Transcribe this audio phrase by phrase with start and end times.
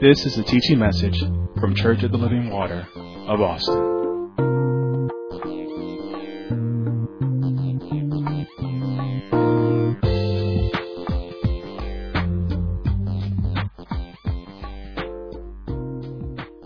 [0.00, 1.18] This is a teaching message
[1.58, 2.86] from Church of the Living Water
[3.26, 3.74] of Austin.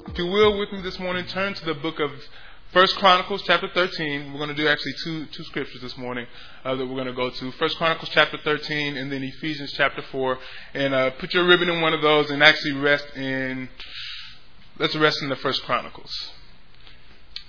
[0.08, 2.10] If you will, with me this morning, turn to the book of
[2.72, 4.32] First Chronicles, chapter 13.
[4.32, 6.26] We're going to do actually two two scriptures this morning
[6.64, 7.52] uh, that we're going to go to.
[7.52, 10.38] First Chronicles, chapter 13, and then Ephesians, chapter 4.
[10.72, 13.68] And uh, put your ribbon in one of those, and actually rest in.
[14.78, 16.10] Let's rest in the First Chronicles.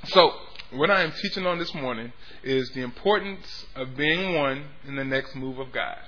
[0.08, 0.34] So,
[0.72, 2.12] what I am teaching on this morning
[2.44, 6.00] is the importance of being one in the next move of God.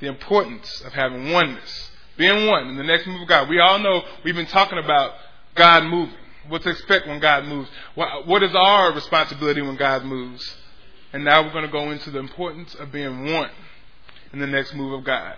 [0.00, 3.48] The importance of having oneness, being one in the next move of God.
[3.48, 5.12] We all know we've been talking about
[5.54, 6.16] God moving.
[6.48, 7.68] What to expect when God moves.
[7.94, 10.56] What, is our responsibility when God moves?
[11.12, 13.50] And now we're going to go into the importance of being one
[14.32, 15.36] in the next move of God.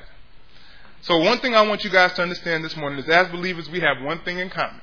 [1.02, 3.80] So, one thing I want you guys to understand this morning is as believers, we
[3.80, 4.82] have one thing in common.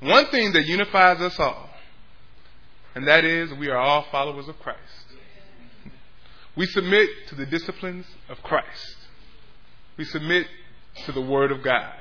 [0.00, 1.70] One thing that unifies us all.
[2.94, 4.80] And that is we are all followers of Christ.
[6.56, 8.96] We submit to the disciplines of Christ.
[9.96, 10.46] We submit
[11.06, 11.94] to the Word of God.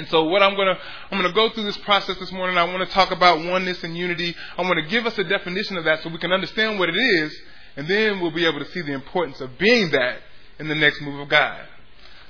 [0.00, 0.78] And so what I'm gonna
[1.10, 2.56] I'm gonna go through this process this morning.
[2.56, 4.34] I want to talk about oneness and unity.
[4.56, 6.96] I want to give us a definition of that so we can understand what it
[6.96, 7.38] is,
[7.76, 10.20] and then we'll be able to see the importance of being that
[10.58, 11.66] in the next move of God.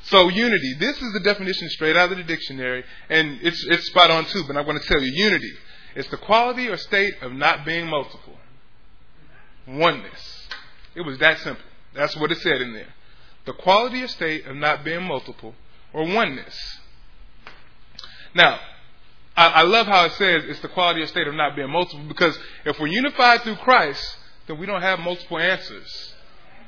[0.03, 0.75] So unity.
[0.81, 4.43] This is the definition straight out of the dictionary, and it's it's spot on too.
[4.49, 5.53] But I'm going to tell you, unity
[5.95, 8.37] is the quality or state of not being multiple.
[9.69, 10.49] Oneness.
[10.97, 11.65] It was that simple.
[11.95, 12.95] That's what it said in there.
[13.45, 15.55] The quality or state of not being multiple
[15.93, 16.80] or oneness.
[18.35, 18.59] Now,
[19.37, 22.05] I, I love how it says it's the quality of state of not being multiple
[22.07, 24.03] because if we're unified through Christ,
[24.47, 26.15] then we don't have multiple answers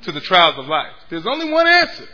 [0.03, 0.93] to the trials of life.
[1.09, 2.07] There's only one answer.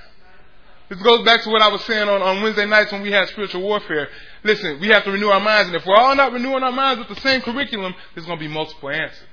[0.90, 3.28] This goes back to what I was saying on, on Wednesday nights when we had
[3.30, 4.10] spiritual warfare.
[4.44, 7.00] Listen, we have to renew our minds, and if we're all not renewing our minds
[7.00, 9.28] with the same curriculum, there's going to be multiple answers.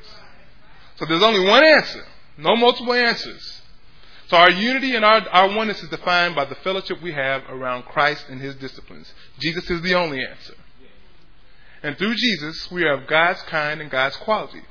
[0.96, 2.04] So there's only one answer,
[2.36, 3.62] no multiple answers.
[4.28, 7.84] So our unity and our, our oneness is defined by the fellowship we have around
[7.84, 9.12] Christ and His disciplines.
[9.38, 10.54] Jesus is the only answer.
[11.82, 14.62] And through Jesus, we are of God's kind and God's quality,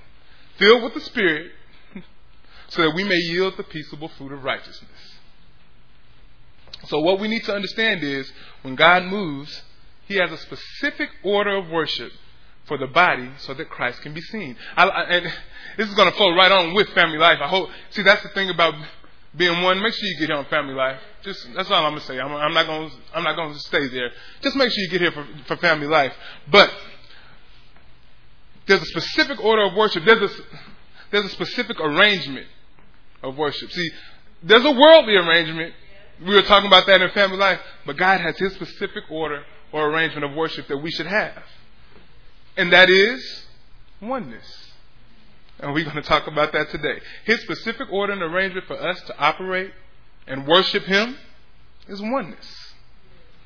[0.58, 1.52] filled with the Spirit,
[2.68, 4.90] so that we may yield the peaceable fruit of righteousness.
[6.88, 8.30] So what we need to understand is
[8.62, 9.62] when God moves,
[10.08, 12.12] He has a specific order of worship
[12.66, 14.58] for the body so that Christ can be seen.
[14.76, 15.26] I, I, and
[15.78, 17.38] this is going to flow right on with family life.
[17.42, 17.70] I hope.
[17.92, 18.74] See, that's the thing about
[19.36, 19.82] being one.
[19.82, 21.00] Make sure you get here on family life.
[21.24, 22.20] Just that's all I'm to say.
[22.20, 24.12] I'm, I'm not gonna I'm not to stay there.
[24.42, 26.14] Just make sure you get here for, for family life.
[26.50, 26.72] But
[28.68, 30.06] there's a specific order of worship.
[30.06, 30.36] There's a
[31.12, 32.48] there's a specific arrangement
[33.24, 33.72] of worship.
[33.72, 33.92] See,
[34.44, 35.74] there's a worldly arrangement.
[36.26, 39.90] We were talking about that in family life, but God has His specific order or
[39.90, 41.44] arrangement of worship that we should have.
[42.56, 43.46] And that is
[44.02, 44.65] oneness.
[45.60, 47.00] And we're going to talk about that today.
[47.24, 49.72] His specific order and arrangement for us to operate
[50.28, 51.18] and worship Him
[51.88, 52.74] is oneness.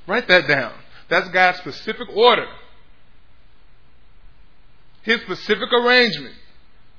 [0.08, 0.74] Write that down.
[1.10, 2.48] That's God's specific order.
[5.04, 6.36] His specific arrangement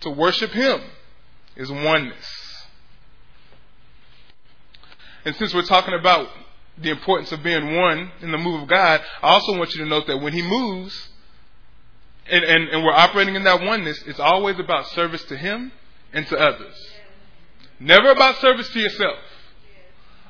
[0.01, 0.81] to worship Him
[1.57, 2.27] is oneness.
[5.25, 6.29] And since we're talking about
[6.79, 9.89] the importance of being one in the move of God, I also want you to
[9.89, 11.10] note that when He moves,
[12.31, 15.73] and, and, and we're operating in that oneness, it's always about service to Him
[16.13, 16.75] and to others.
[17.79, 19.19] Never about service to yourself.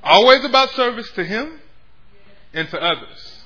[0.02, 1.60] Always about service to Him
[2.52, 3.44] and to others.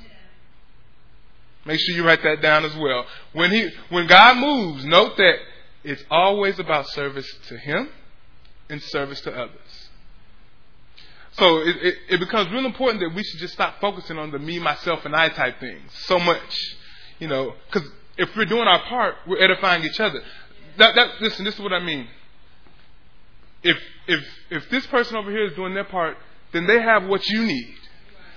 [1.64, 3.06] Make sure you write that down as well.
[3.32, 5.36] When he, when God moves, note that
[5.82, 7.88] it's always about service to Him
[8.68, 9.88] and service to others.
[11.32, 14.38] So it, it, it becomes real important that we should just stop focusing on the
[14.38, 16.76] me, myself, and I type things so much.
[17.18, 20.22] You know, because if we're doing our part, we're edifying each other.
[20.78, 22.06] That, that, listen, this is what I mean.
[23.62, 23.76] If,
[24.06, 24.20] if,
[24.50, 26.16] if this person over here is doing their part,
[26.52, 27.74] then they have what you need.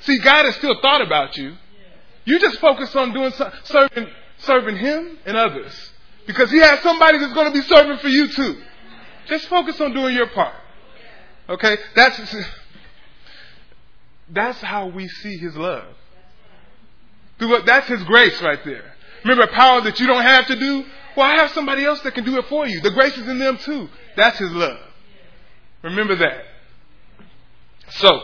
[0.01, 1.55] See, God has still thought about you.
[2.25, 3.31] You just focus on doing
[3.63, 4.07] serving,
[4.39, 5.73] serving Him and others.
[6.25, 8.61] Because He has somebody that's going to be serving for you too.
[9.27, 10.55] Just focus on doing your part.
[11.49, 11.77] Okay?
[11.95, 12.35] That's,
[14.29, 15.85] that's how we see His love.
[17.65, 18.93] That's His grace right there.
[19.23, 20.85] Remember power that you don't have to do?
[21.15, 22.81] Well, I have somebody else that can do it for you.
[22.81, 23.89] The grace is in them too.
[24.15, 24.79] That's His love.
[25.83, 26.43] Remember that.
[27.89, 28.21] So,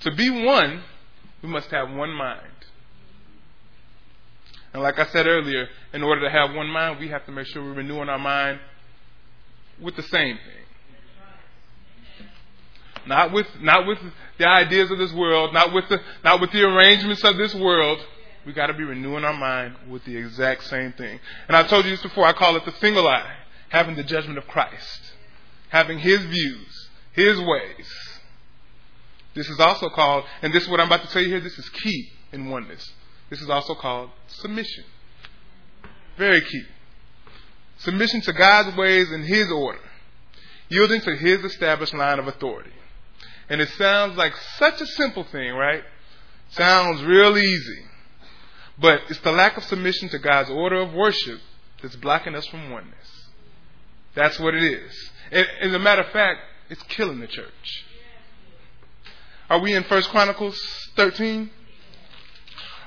[0.00, 0.82] to be one,
[1.42, 2.42] we must have one mind.
[4.72, 7.46] And like I said earlier, in order to have one mind, we have to make
[7.46, 8.60] sure we're renewing our mind
[9.80, 10.60] with the same thing.
[13.06, 13.98] Not with not with
[14.38, 17.98] the ideas of this world, not with the, not with the arrangements of this world.
[18.46, 21.20] We got to be renewing our mind with the exact same thing.
[21.48, 22.24] And I told you this before.
[22.24, 23.32] I call it the single eye,
[23.68, 25.12] having the judgment of Christ,
[25.68, 27.86] having His views, His ways.
[29.34, 31.40] This is also called, and this is what I'm about to tell you here.
[31.40, 32.92] This is key in oneness.
[33.28, 34.84] This is also called submission.
[36.16, 36.64] Very key.
[37.78, 39.78] Submission to God's ways and His order,
[40.68, 42.72] yielding to His established line of authority.
[43.48, 45.82] And it sounds like such a simple thing, right?
[46.50, 47.84] Sounds real easy.
[48.80, 51.40] But it's the lack of submission to God's order of worship
[51.82, 53.28] that's blocking us from oneness.
[54.14, 55.10] That's what it is.
[55.30, 56.40] And as a matter of fact,
[56.70, 57.84] it's killing the church.
[59.48, 60.58] Are we in First Chronicles
[60.96, 61.50] 13?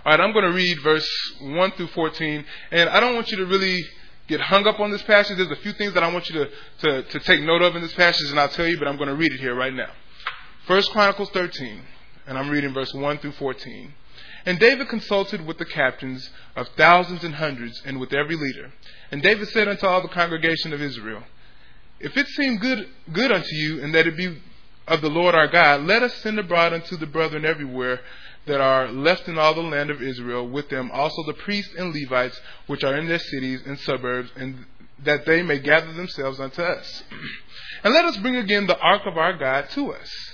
[0.05, 1.07] All right, I'm going to read verse
[1.41, 2.45] 1 through 14.
[2.71, 3.85] And I don't want you to really
[4.27, 5.37] get hung up on this passage.
[5.37, 6.49] There's a few things that I want you to,
[6.79, 9.09] to, to take note of in this passage, and I'll tell you, but I'm going
[9.09, 9.91] to read it here right now.
[10.67, 11.81] First Chronicles 13,
[12.27, 13.93] and I'm reading verse 1 through 14.
[14.45, 18.71] And David consulted with the captains of thousands and hundreds, and with every leader.
[19.11, 21.23] And David said unto all the congregation of Israel,
[21.99, 24.37] If it seem good, good unto you, and that it be
[24.87, 28.01] of the Lord our God, let us send abroad unto the brethren everywhere
[28.45, 31.93] that are left in all the land of Israel, with them also the priests and
[31.93, 34.65] Levites which are in their cities and suburbs, and
[34.99, 37.03] that they may gather themselves unto us.
[37.85, 40.32] And let us bring again the ark of our God to us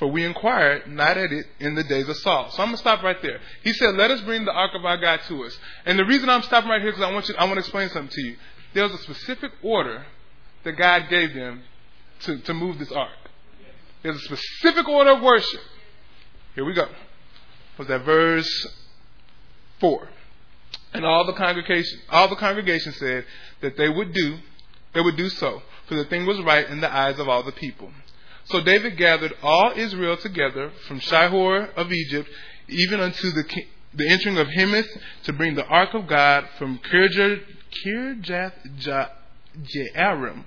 [0.00, 2.50] for we inquired not at it in the days of Saul.
[2.52, 3.38] So I'm going to stop right there.
[3.62, 5.56] He said, Let us bring the ark of our God to us.
[5.84, 7.90] And the reason I'm stopping right here is because I want I want to explain
[7.90, 8.36] something to you.
[8.72, 10.06] There was a specific order
[10.64, 11.64] that God gave them
[12.20, 13.10] to, to move this ark.
[14.02, 15.60] There's a specific order of worship.
[16.54, 16.88] Here we go.
[17.76, 18.68] Was that verse
[19.80, 20.08] four?
[20.94, 23.26] And all the congregation, all the congregation said
[23.60, 24.38] that they would do,
[24.94, 27.52] they would do so, for the thing was right in the eyes of all the
[27.52, 27.90] people.
[28.50, 32.28] So David gathered all Israel together from Shihor of Egypt,
[32.68, 33.44] even unto the,
[33.94, 34.88] the entering of Hemath,
[35.24, 37.44] to bring the ark of God from Kirjath
[39.62, 40.44] Jearim.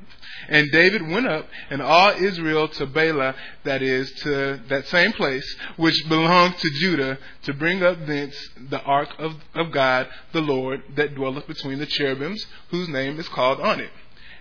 [0.50, 5.55] And David went up, and all Israel to Baalah, that is, to that same place,
[5.77, 8.35] which belonged to Judah, to bring up thence
[8.69, 13.29] the ark of, of God, the Lord, that dwelleth between the cherubims, whose name is
[13.29, 13.91] called on it.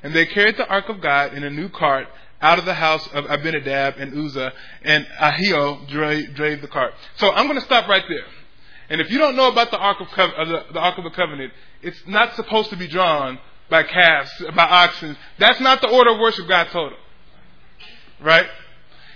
[0.02, 2.08] And they carried the ark of God in a new cart
[2.42, 4.52] out of the house of Abinadab and Uzzah,
[4.82, 6.92] and Ahio drave, the cart.
[7.16, 8.26] So I'm going to stop right there.
[8.90, 11.04] And if you don't know about the Ark of, Co- uh, the, the Ark of
[11.04, 13.38] the Covenant, it's not supposed to be drawn
[13.70, 15.16] by calves, by oxen.
[15.38, 16.98] That's not the order of worship God told them.
[18.20, 18.46] Right?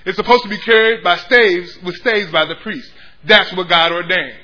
[0.06, 2.90] It's supposed to be carried by staves, with staves by the priest.
[3.25, 4.38] That's what God ordained.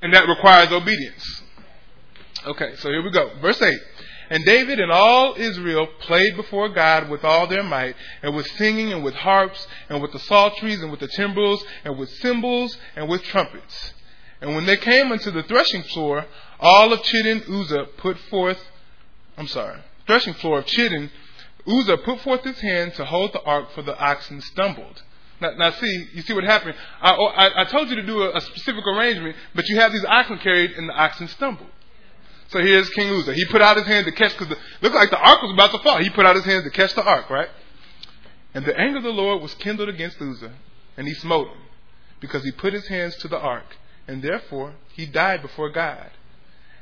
[0.00, 1.42] And that requires obedience.
[2.46, 3.32] Okay, so here we go.
[3.40, 3.74] Verse 8.
[4.28, 8.92] And David and all Israel played before God with all their might, and with singing,
[8.92, 13.08] and with harps, and with the psalteries, and with the timbrels, and with cymbals, and
[13.08, 13.94] with trumpets.
[14.40, 16.26] And when they came unto the threshing floor,
[16.60, 18.58] all of Chidon Uzzah put forth,
[19.36, 21.10] I'm sorry, threshing floor of Chidon,
[21.66, 25.02] Uzzah put forth his hand to hold the ark, for the oxen stumbled.
[25.40, 26.74] Now, now see, you see what happened.
[27.00, 29.92] I, oh, I, I told you to do a, a specific arrangement, but you have
[29.92, 31.70] these oxen carried, and the oxen stumbled.
[32.48, 33.34] So here's King Uzzah.
[33.34, 35.78] He put out his hand to catch, because looked like the ark was about to
[35.78, 35.98] fall.
[35.98, 37.48] He put out his hand to catch the ark, right?
[38.54, 40.52] And the anger of the Lord was kindled against Uzzah,
[40.96, 41.62] and he smote him,
[42.20, 43.76] because he put his hands to the ark,
[44.06, 46.10] and therefore he died before God.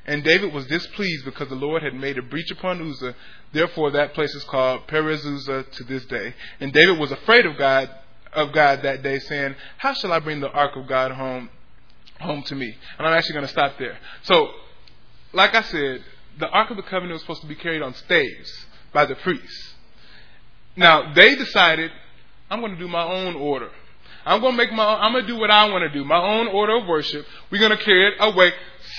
[0.06, 3.16] And David was displeased because the Lord had made a breach upon Uzzah.
[3.54, 6.34] Therefore, that place is called Perez Uzzah to this day.
[6.60, 7.88] And David was afraid of God,
[8.34, 11.48] of God that day, saying, "How shall I bring the ark of God home,
[12.20, 13.96] home to me?" And I'm actually going to stop there.
[14.24, 14.52] So
[15.34, 16.04] like I said,
[16.38, 19.74] the Ark of the Covenant was supposed to be carried on staves by the priests.
[20.76, 21.90] Now, they decided,
[22.50, 23.70] I'm going to do my own order.
[24.26, 26.22] I'm going to make my I'm going to do what I want to do, my
[26.22, 27.26] own order of worship.
[27.50, 28.52] We're going to carry it away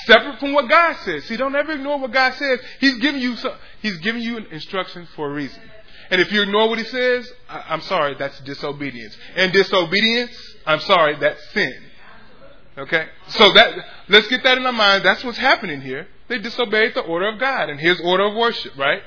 [0.05, 1.23] separate from what God says.
[1.25, 2.59] See, don't ever ignore what God says.
[2.79, 3.35] He's giving you,
[3.81, 5.61] He's giving you instructions for a reason.
[6.11, 9.17] And if you ignore what He says, I'm sorry, that's disobedience.
[9.35, 10.31] And disobedience,
[10.65, 11.73] I'm sorry, that's sin.
[12.77, 13.07] Okay?
[13.29, 13.73] So that,
[14.09, 15.03] let's get that in our mind.
[15.03, 16.07] That's what's happening here.
[16.27, 19.01] They disobeyed the order of God and his order of worship, right?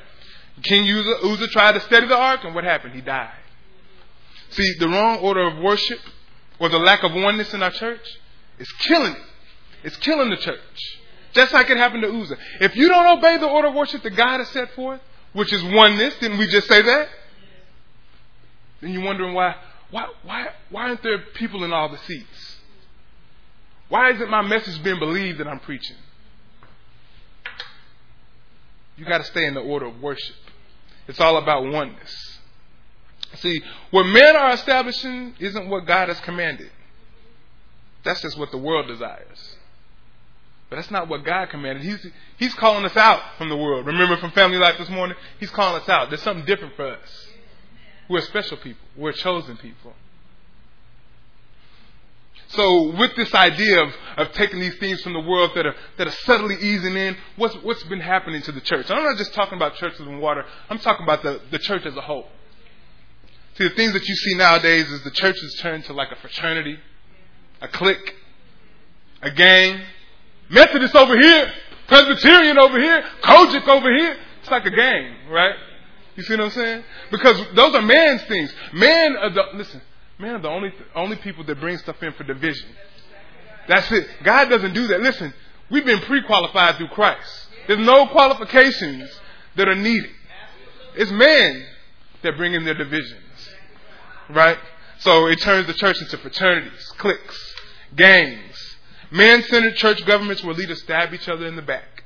[0.63, 2.95] King Uzzah, Uzzah tried to steady the ark, and what happened?
[2.95, 3.33] He died.
[4.51, 6.01] See, the wrong order of worship
[6.59, 8.05] or the lack of oneness in our church
[8.59, 9.23] is killing it.
[9.85, 10.99] It's killing the church.
[11.33, 12.39] Just like it happened to Uzzah.
[12.61, 15.01] If you don't obey the order of worship that God has set forth,
[15.33, 17.09] which is oneness, didn't we just say that?
[18.81, 19.55] Then you're wondering why,
[19.91, 22.57] why, why, why aren't there people in all the seats?
[23.89, 25.97] Why isn't my message being believed that I'm preaching?
[28.99, 30.37] You got to stay in the order of worship.
[31.07, 32.39] It's all about oneness.
[33.37, 36.71] See, what men are establishing isn't what God has commanded.
[38.05, 39.57] That's just what the world desires.
[40.69, 41.85] But that's not what God commanded.
[41.85, 43.87] He's, he's calling us out from the world.
[43.87, 45.17] Remember from Family Life this morning?
[45.41, 46.11] He's calling us out.
[46.11, 47.27] There's something different for us.
[48.09, 48.85] We're special people.
[48.97, 49.95] We're chosen people.
[52.49, 56.07] So with this idea of, of taking these things from the world that are that
[56.07, 58.89] are subtly easing in, what's what's been happening to the church?
[58.89, 61.85] And I'm not just talking about churches and water, I'm talking about the, the church
[61.85, 62.27] as a whole.
[63.57, 66.17] See the things that you see nowadays is the church has turned to like a
[66.17, 66.79] fraternity,
[67.61, 68.15] a clique,
[69.21, 69.81] a gang.
[70.51, 71.53] Methodist over here,
[71.89, 74.17] Presbyterian over here, COGIC over here.
[74.41, 75.55] It's like a gang, right?
[76.17, 76.85] You see what I'm saying?
[77.11, 78.55] Because those are man's things.
[78.73, 79.83] Man uh, the listen,
[80.19, 82.69] man the only only people that bring stuff in for division.
[83.69, 84.09] That's it.
[84.23, 85.01] God doesn't do that.
[85.01, 85.33] Listen,
[85.71, 87.49] we've been pre-qualified through Christ.
[87.67, 89.11] There's no qualifications
[89.57, 90.11] that are needed.
[90.97, 91.67] It's men
[92.23, 93.23] that bring in their divisions.
[94.31, 94.59] Right?
[95.01, 97.55] So it turns the church into fraternities, cliques,
[97.95, 98.77] gangs.
[99.11, 102.05] Man centered church governments where leaders stab each other in the back,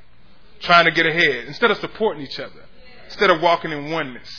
[0.59, 2.65] trying to get ahead, instead of supporting each other,
[3.05, 4.29] instead of walking in oneness.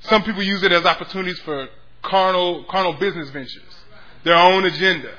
[0.00, 1.68] Some people use it as opportunities for
[2.06, 3.62] carnal, carnal business ventures,
[4.24, 5.12] their own agenda.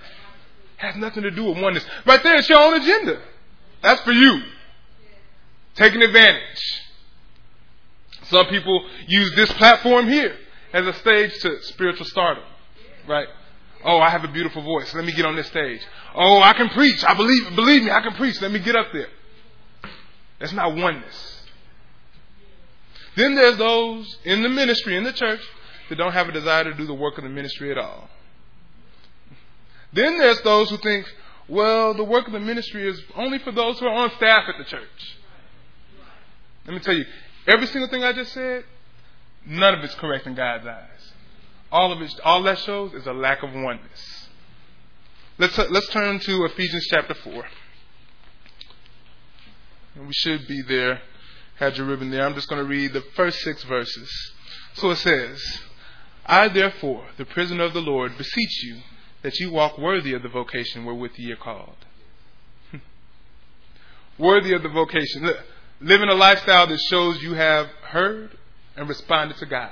[0.77, 1.86] Has nothing to do with oneness.
[2.06, 3.20] Right there, it's your own agenda.
[3.82, 4.41] That's for you.
[5.75, 6.84] Taking advantage.
[8.24, 10.36] Some people use this platform here
[10.74, 12.44] as a stage to spiritual stardom.
[13.08, 13.27] Right?
[13.84, 14.94] Oh, I have a beautiful voice.
[14.94, 15.82] Let me get on this stage.
[16.13, 17.03] Oh, I can preach.
[17.03, 18.41] I believe believe me, I can preach.
[18.41, 19.08] Let me get up there.
[20.39, 21.44] That's not oneness.
[23.15, 25.41] Then there's those in the ministry, in the church,
[25.89, 28.10] that don't have a desire to do the work of the ministry at all.
[29.94, 31.06] Then there's those who think,
[31.48, 34.58] well, the work of the ministry is only for those who are on staff at
[34.58, 35.17] the church.
[36.65, 37.06] Let me tell you,
[37.48, 38.65] every single thing I just said,
[39.46, 41.13] none of it's correct in God's eyes.
[41.72, 44.27] All of it, all that shows is a lack of oneness.
[45.38, 47.46] Let's let's turn to Ephesians chapter four.
[49.96, 51.01] We should be there.
[51.56, 52.25] Had your ribbon there.
[52.25, 54.10] I'm just going to read the first six verses.
[54.75, 55.62] So it says,
[56.27, 58.81] I therefore, the prisoner of the Lord, beseech you
[59.22, 61.77] that you walk worthy of the vocation wherewith ye are called.
[62.72, 62.77] Hmm.
[64.17, 65.29] worthy of the vocation.
[65.79, 68.38] Living a lifestyle that shows you have heard
[68.75, 69.72] and responded to God.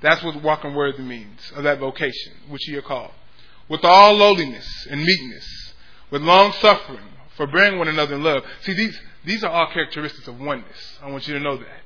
[0.00, 3.12] That's what walking worthy means, of that vocation, which ye are called.
[3.68, 5.74] With all lowliness and meekness,
[6.10, 7.04] with long suffering,
[7.36, 8.44] forbearing one another in love.
[8.62, 10.98] See, these, these are all characteristics of oneness.
[11.02, 11.82] I want you to know that.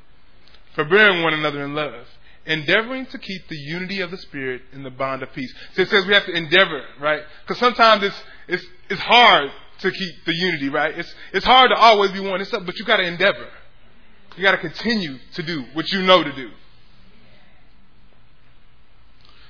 [0.74, 2.06] Forbearing one another in love.
[2.44, 5.52] Endeavoring to keep the unity of the Spirit in the bond of peace.
[5.75, 7.22] So it says we have to endeavor, right?
[7.42, 10.99] Because sometimes it's, it's, it's hard to keep the unity, right?
[10.99, 13.49] It's, it's hard to always be one, it's up, but you got to endeavor.
[14.37, 16.50] You got to continue to do what you know to do.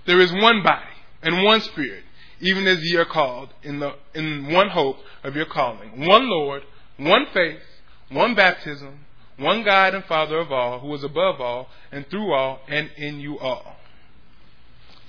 [0.06, 0.84] There is one body
[1.22, 2.04] and one Spirit,
[2.40, 6.06] even as ye are called in, the, in one hope of your calling.
[6.06, 6.62] One Lord,
[6.96, 7.60] one faith,
[8.10, 9.06] one baptism,
[9.38, 13.20] one God and Father of all, who is above all, and through all, and in
[13.20, 13.76] you all.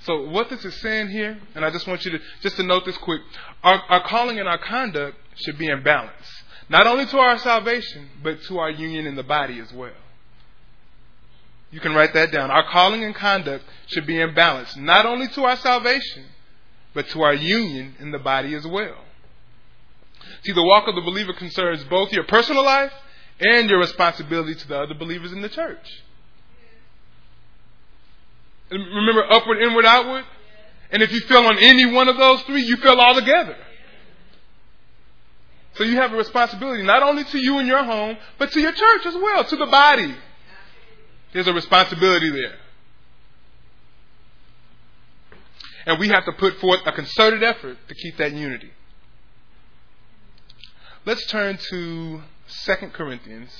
[0.02, 2.84] So what this is saying here, and I just want you to just to note
[2.84, 3.22] this quick,
[3.62, 6.42] our, our calling and our conduct should be in balance.
[6.68, 9.92] Not only to our salvation, but to our union in the body as well.
[11.70, 12.50] You can write that down.
[12.50, 16.26] Our calling and conduct should be in balance, not only to our salvation,
[16.94, 18.96] but to our union in the body as well.
[20.44, 22.92] See, the walk of the believer concerns both your personal life
[23.40, 26.02] and your responsibility to the other believers in the church.
[28.70, 30.24] Remember upward, inward, outward?
[30.90, 33.56] And if you fell on any one of those three, you fell all together.
[35.74, 38.72] So you have a responsibility not only to you and your home, but to your
[38.72, 40.14] church as well, to the body.
[41.32, 42.58] There's a responsibility there.
[45.86, 48.70] And we have to put forth a concerted effort to keep that unity.
[51.04, 53.50] Let's turn to 2 Corinthians.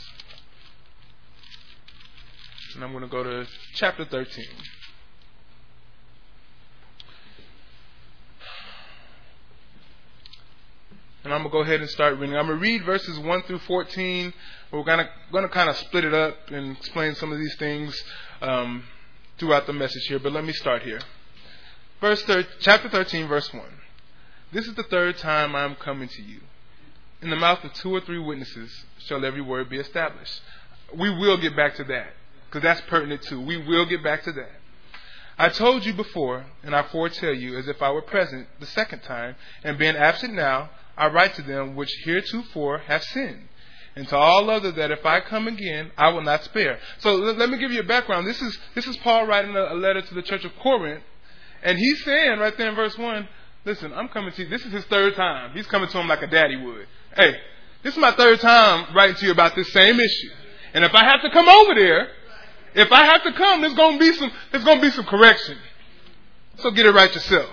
[2.75, 4.45] And I'm going to go to chapter 13.
[11.25, 12.37] And I'm going to go ahead and start reading.
[12.37, 14.33] I'm going to read verses 1 through 14.
[14.71, 17.57] We're going to, going to kind of split it up and explain some of these
[17.57, 18.03] things
[18.43, 18.85] um,
[19.39, 20.19] throughout the message here.
[20.19, 21.01] But let me start here.
[22.01, 23.63] Verse thir- chapter 13, verse 1.
[24.53, 26.41] This is the third time I am coming to you.
[27.25, 30.43] In the mouth of two or three witnesses shall every word be established.
[30.95, 32.09] We will get back to that
[32.47, 33.41] because that's pertinent too.
[33.41, 34.53] We will get back to that.
[35.39, 39.01] I told you before, and I foretell you as if I were present the second
[39.05, 43.49] time, and being absent now, I write to them which heretofore have sinned,
[43.97, 46.79] and to all other that if I come again, I will not spare.
[46.99, 48.27] So let, let me give you a background.
[48.27, 51.03] This is this is Paul writing a, a letter to the church of Corinth,
[51.63, 53.27] and he's saying right there in verse one,
[53.65, 54.49] listen, I'm coming to you.
[54.51, 55.53] This is his third time.
[55.55, 56.87] He's coming to him like a daddy would.
[57.17, 57.37] Hey,
[57.83, 60.31] this is my third time writing to you about this same issue.
[60.73, 62.09] And if I have to come over there,
[62.75, 65.57] if I have to come, there's gonna be some there's gonna be some correction.
[66.59, 67.51] So get it right yourself.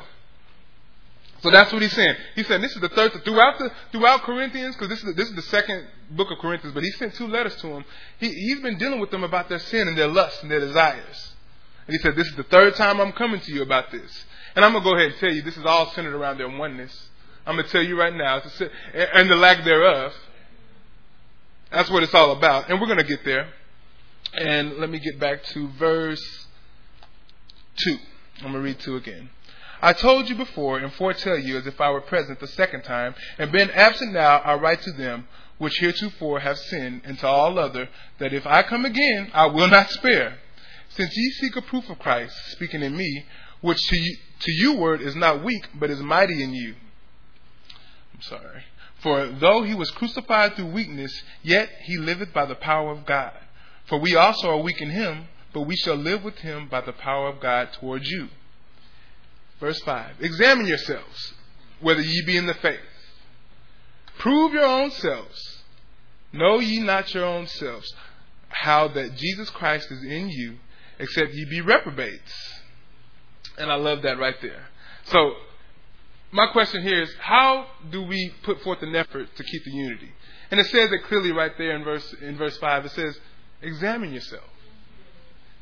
[1.42, 2.16] So that's what he's saying.
[2.36, 5.30] He said this is the third throughout the throughout Corinthians because this is the, this
[5.30, 6.74] is the second book of Corinthians.
[6.74, 7.86] But he sent two letters to them.
[8.20, 11.34] He he's been dealing with them about their sin and their lusts and their desires.
[11.86, 14.26] And he said this is the third time I'm coming to you about this.
[14.56, 17.10] And I'm gonna go ahead and tell you this is all centered around their oneness.
[17.46, 18.42] I'm gonna tell you right now,
[19.14, 20.14] and the lack thereof.
[21.72, 23.48] That's what it's all about, and we're gonna get there.
[24.34, 26.48] And let me get back to verse
[27.78, 27.98] two.
[28.40, 29.30] I'm gonna read two again.
[29.82, 33.16] I told you before and foretell you as if I were present the second time,
[33.40, 37.58] and being absent now, I write to them which heretofore have sinned, and to all
[37.58, 40.38] other, that if I come again, I will not spare.
[40.90, 43.26] Since ye seek a proof of Christ, speaking in me,
[43.62, 46.76] which to you, to you word is not weak, but is mighty in you.
[48.22, 48.64] I'm sorry.
[49.02, 53.34] For though he was crucified through weakness, yet he liveth by the power of God.
[53.88, 56.94] For we also are weak in him, but we shall live with him by the
[56.94, 58.30] power of God towards you.
[59.60, 61.34] Verse 5 Examine yourselves,
[61.80, 62.80] whether ye be in the faith.
[64.20, 65.64] Prove your own selves.
[66.32, 67.92] Know ye not your own selves,
[68.50, 70.58] how that Jesus Christ is in you,
[71.00, 72.32] except ye be reprobates.
[73.58, 74.68] And I love that right there.
[75.06, 75.34] So,
[76.32, 80.12] my question here is how do we put forth an effort to keep the unity?
[80.50, 82.86] And it says it clearly right there in verse in verse 5.
[82.86, 83.20] It says,
[83.62, 84.44] examine yourself.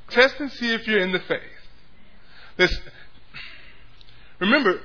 [0.10, 1.42] Test and see if you're in the faith.
[2.58, 2.80] This,
[4.40, 4.82] Remember,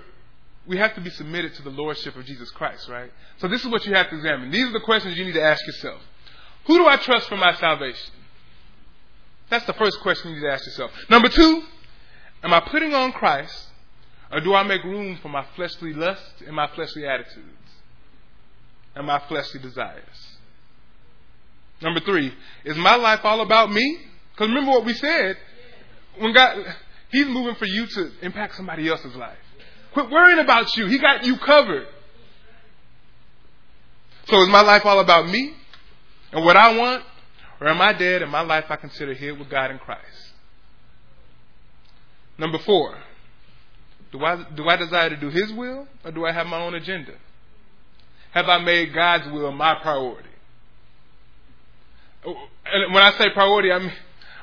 [0.67, 3.11] we have to be submitted to the lordship of Jesus Christ, right?
[3.38, 4.50] So this is what you have to examine.
[4.50, 6.00] These are the questions you need to ask yourself.
[6.67, 8.12] Who do I trust for my salvation?
[9.51, 10.90] That's the first question you need to ask yourself.
[11.09, 11.62] Number two,
[12.42, 13.68] am I putting on Christ
[14.35, 17.70] or do I make room for my fleshly lusts and my fleshly attitudes
[18.97, 20.37] and my fleshly desires?
[21.81, 23.99] Number three, is my life all about me?
[24.33, 25.37] Because remember what we said.
[26.18, 26.66] When God,
[27.12, 29.38] He's moving for you to impact somebody else's life.
[29.92, 30.87] Quit worrying about you.
[30.87, 31.87] He got you covered.
[34.27, 35.55] So is my life all about me
[36.33, 37.05] and what I want?
[37.61, 40.33] Or am I dead and my life I consider here with God in Christ?
[42.37, 42.99] Number four,
[44.14, 46.72] do I, do I desire to do His will or do I have my own
[46.77, 47.14] agenda?
[48.31, 50.29] Have I made God's will my priority?
[52.24, 53.92] Oh, and when I say priority, I mean,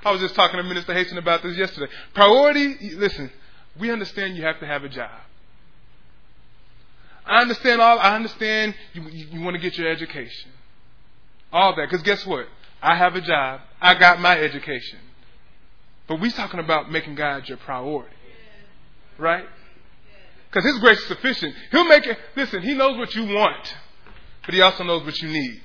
[0.03, 1.89] I was just talking to Minister Hasten about this yesterday.
[2.13, 3.31] Priority, listen,
[3.79, 5.21] we understand you have to have a job.
[7.25, 7.97] I understand all.
[7.97, 10.51] I understand you, you, you want to get your education,
[11.53, 11.89] all that.
[11.89, 12.45] Because guess what?
[12.81, 13.61] I have a job.
[13.79, 14.99] I got my education.
[16.09, 18.13] But we're talking about making God your priority,
[19.17, 19.45] right?
[20.51, 21.55] Because His grace is sufficient.
[21.71, 22.17] He'll make it.
[22.35, 23.73] Listen, He knows what you want,
[24.45, 25.61] but He also knows what you need.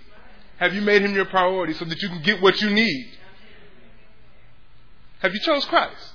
[0.59, 3.19] Have you made Him your priority so that you can get what you need?
[5.19, 6.13] Have you chose Christ?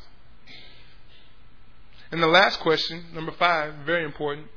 [2.11, 4.47] And the last question, number five, very important.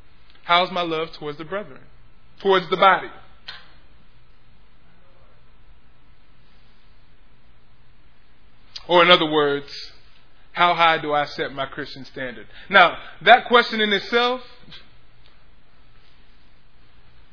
[0.45, 1.81] How's my love towards the brethren?
[2.41, 3.11] Towards the body?
[8.87, 9.73] Or, in other words,
[10.55, 12.47] how high do I set my Christian standard?
[12.71, 14.41] Now, that question in itself,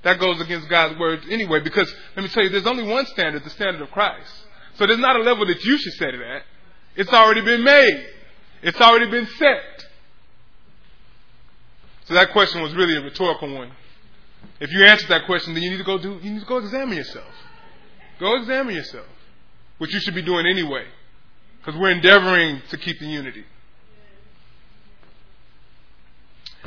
[0.01, 3.43] that goes against God's word anyway, because let me tell you, there's only one standard,
[3.43, 4.33] the standard of Christ.
[4.75, 6.43] So there's not a level that you should set it at.
[6.95, 8.07] It's already been made.
[8.63, 9.85] It's already been set.
[12.05, 13.71] So that question was really a rhetorical one.
[14.59, 16.57] If you answer that question, then you need to go do you need to go
[16.57, 17.33] examine yourself.
[18.19, 19.05] Go examine yourself.
[19.77, 20.85] Which you should be doing anyway.
[21.63, 23.45] Because we're endeavoring to keep the unity.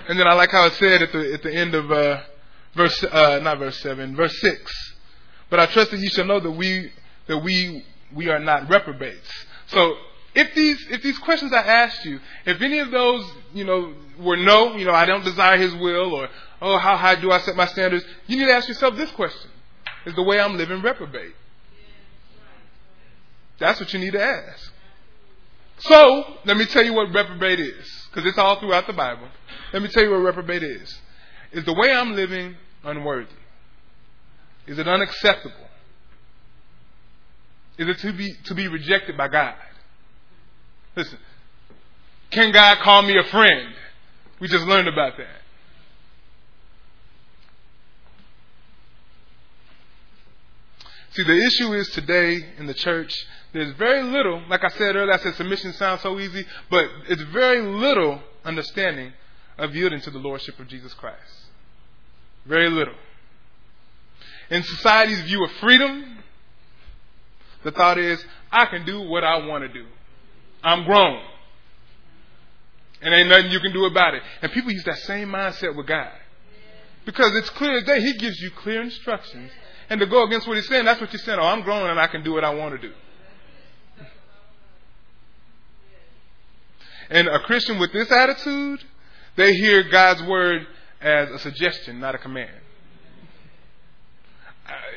[0.08, 2.22] And then I like how it said at the at the end of uh,
[2.74, 4.94] verse uh, not verse seven, verse six.
[5.50, 6.92] But I trust that you shall know that we
[7.26, 9.28] that we we are not reprobates.
[9.68, 9.96] So
[10.34, 14.36] if these if these questions I asked you, if any of those, you know, were
[14.36, 16.28] no, you know, I don't desire his will or
[16.60, 19.50] oh how high do I set my standards, you need to ask yourself this question.
[20.06, 21.34] Is the way I'm living reprobate?
[23.58, 24.73] That's what you need to ask.
[25.78, 29.28] So, let me tell you what reprobate is, because it's all throughout the Bible.
[29.72, 31.00] Let me tell you what reprobate is.
[31.52, 33.30] Is the way I'm living unworthy?
[34.66, 35.54] Is it unacceptable?
[37.76, 39.56] Is it to be to be rejected by God?
[40.96, 41.18] Listen,
[42.30, 43.74] can God call me a friend?
[44.40, 45.43] We just learned about that.
[51.14, 53.14] See, the issue is today in the church,
[53.52, 57.22] there's very little, like I said earlier, I said submission sounds so easy, but it's
[57.22, 59.12] very little understanding
[59.56, 61.20] of yielding to the Lordship of Jesus Christ.
[62.46, 62.94] Very little.
[64.50, 66.18] In society's view of freedom,
[67.62, 69.86] the thought is, I can do what I want to do.
[70.64, 71.22] I'm grown.
[73.00, 74.22] And ain't nothing you can do about it.
[74.42, 76.10] And people use that same mindset with God.
[77.04, 79.52] Because it's clear as day, He gives you clear instructions.
[79.90, 81.38] And to go against what He's saying, that's what you're saying.
[81.38, 82.94] Oh, I'm grown and I can do what I want to do.
[87.10, 88.82] And a Christian with this attitude,
[89.36, 90.66] they hear God's word
[91.00, 92.50] as a suggestion, not a command.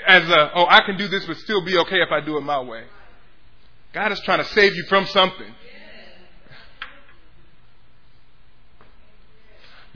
[0.08, 2.42] As a, oh, I can do this, but still be okay if I do it
[2.42, 2.86] my way.
[3.94, 5.54] God is trying to save you from something.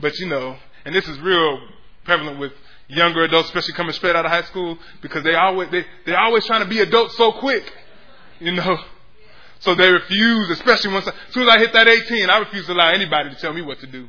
[0.00, 1.60] But you know, and this is real
[2.04, 2.52] prevalent with
[2.88, 6.44] younger adults, especially coming straight out of high school, because they always they they're always
[6.46, 7.70] trying to be adults so quick,
[8.40, 8.78] you know.
[9.60, 12.72] So they refuse, especially once as soon as I hit that 18, I refuse to
[12.72, 14.08] allow anybody to tell me what to do.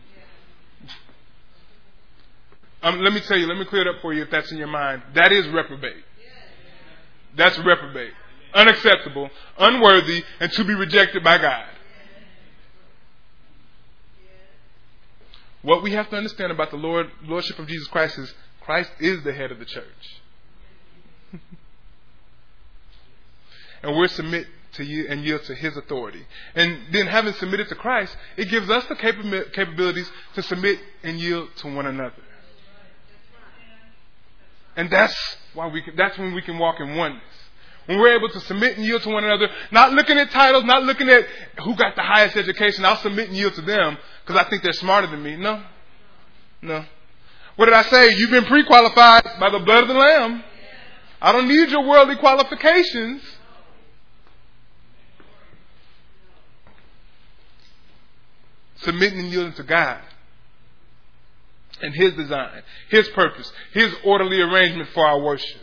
[2.81, 4.57] Um, let me tell you, let me clear it up for you if that's in
[4.57, 5.03] your mind.
[5.13, 6.03] That is reprobate.
[7.35, 8.13] That's reprobate.
[8.53, 11.65] Unacceptable, unworthy, and to be rejected by God.
[15.61, 18.33] What we have to understand about the Lord, Lordship of Jesus Christ is
[18.65, 20.21] Christ is the head of the church.
[23.83, 26.25] and we're submit to you and yield to his authority.
[26.55, 31.49] And then having submitted to Christ, it gives us the capabilities to submit and yield
[31.57, 32.23] to one another.
[34.75, 35.15] And that's
[35.53, 37.21] why we can, that's when we can walk in oneness.
[37.85, 40.83] When we're able to submit and yield to one another, not looking at titles, not
[40.83, 41.25] looking at
[41.63, 44.73] who got the highest education, I'll submit and yield to them because I think they're
[44.73, 45.35] smarter than me.
[45.35, 45.61] No.
[46.61, 46.85] No.
[47.55, 48.15] What did I say?
[48.15, 50.43] You've been pre qualified by the blood of the Lamb.
[51.21, 53.21] I don't need your worldly qualifications.
[58.77, 60.01] Submitting and yielding to God
[61.81, 65.61] and His design, His purpose, His orderly arrangement for our worship,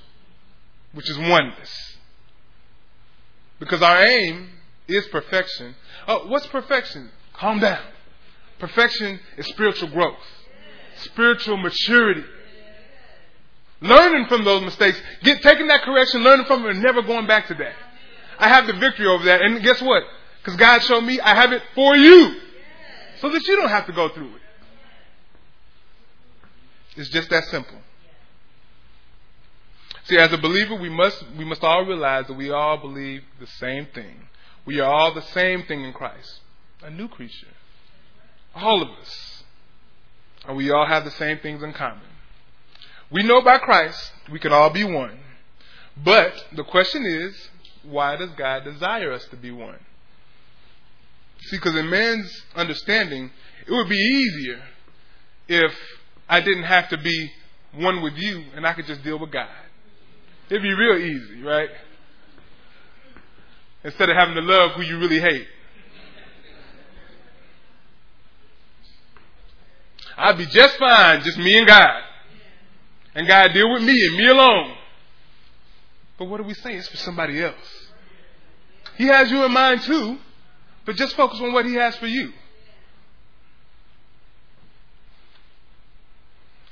[0.92, 1.96] which is oneness.
[3.58, 4.50] Because our aim
[4.86, 5.74] is perfection.
[6.06, 7.10] Oh, what's perfection?
[7.34, 7.82] Calm down.
[8.58, 10.16] Perfection is spiritual growth,
[11.00, 12.24] spiritual maturity.
[13.80, 17.48] Learning from those mistakes, get taking that correction, learning from it, and never going back
[17.48, 17.74] to that.
[18.38, 20.02] I have the victory over that, and guess what?
[20.38, 22.40] Because God showed me I have it for you,
[23.20, 24.42] so that you don't have to go through it.
[26.96, 27.78] It's just that simple.
[30.04, 33.46] See, as a believer, we must we must all realize that we all believe the
[33.46, 34.28] same thing.
[34.66, 36.40] We are all the same thing in Christ,
[36.82, 37.46] a new creature.
[38.54, 39.29] All of us.
[40.50, 42.02] And we all have the same things in common.
[43.08, 45.16] We know by Christ we can all be one.
[45.96, 47.50] But the question is,
[47.84, 49.78] why does God desire us to be one?
[51.42, 53.30] See, because in man's understanding,
[53.64, 54.60] it would be easier
[55.46, 55.72] if
[56.28, 57.30] I didn't have to be
[57.72, 59.46] one with you and I could just deal with God.
[60.48, 61.70] It'd be real easy, right?
[63.84, 65.46] Instead of having to love who you really hate.
[70.20, 72.02] I'd be just fine, just me and God.
[73.14, 74.74] And God deal with me and me alone.
[76.18, 76.76] But what do we say?
[76.76, 77.54] It's for somebody else.
[78.96, 80.18] He has you in mind too,
[80.84, 82.32] but just focus on what He has for you.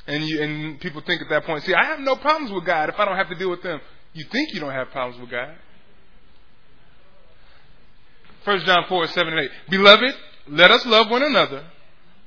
[0.07, 2.91] And you, and people think at that point, see, I have no problems with God
[2.91, 3.81] if I don't have to deal with them.
[4.13, 5.55] You think you don't have problems with God.
[8.45, 9.51] 1 John 4, 7 and 8.
[9.71, 10.15] Beloved,
[10.49, 11.65] let us love one another,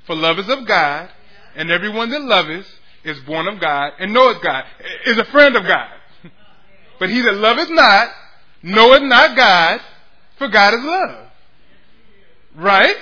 [0.05, 1.09] for love is of God,
[1.55, 2.67] and everyone that loveth
[3.03, 4.65] is born of God and knoweth God,
[5.05, 5.89] is a friend of God.
[6.99, 8.09] But he that loveth not,
[8.61, 9.81] knoweth not God,
[10.37, 11.27] for God is love.
[12.55, 12.95] Right?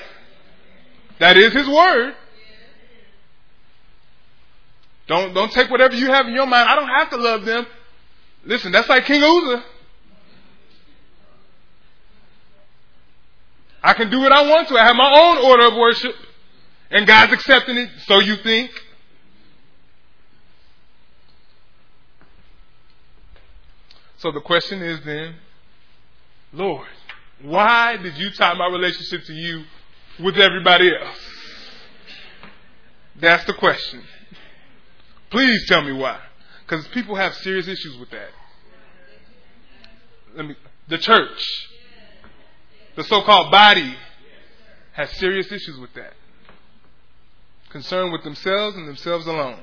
[1.19, 2.13] That is his word.
[5.07, 6.69] Don't, don't take whatever you have in your mind.
[6.69, 7.65] I don't have to love them.
[8.45, 9.65] Listen, that's like King Uzzah.
[13.81, 14.77] I can do what I want to.
[14.77, 16.15] I have my own order of worship.
[16.91, 18.71] And God's accepting it, so you think.
[24.17, 25.35] So the question is then,
[26.51, 26.87] Lord,
[27.41, 29.63] why did you tie my relationship to you
[30.19, 31.19] with everybody else?
[33.21, 34.01] That's the question.
[35.29, 36.19] Please tell me why.
[36.65, 38.29] Because people have serious issues with that.
[40.35, 40.55] Let me,
[40.87, 41.69] the church,
[42.95, 43.95] the so called body,
[44.93, 46.13] has serious issues with that.
[47.69, 49.59] Concerned with themselves and themselves alone.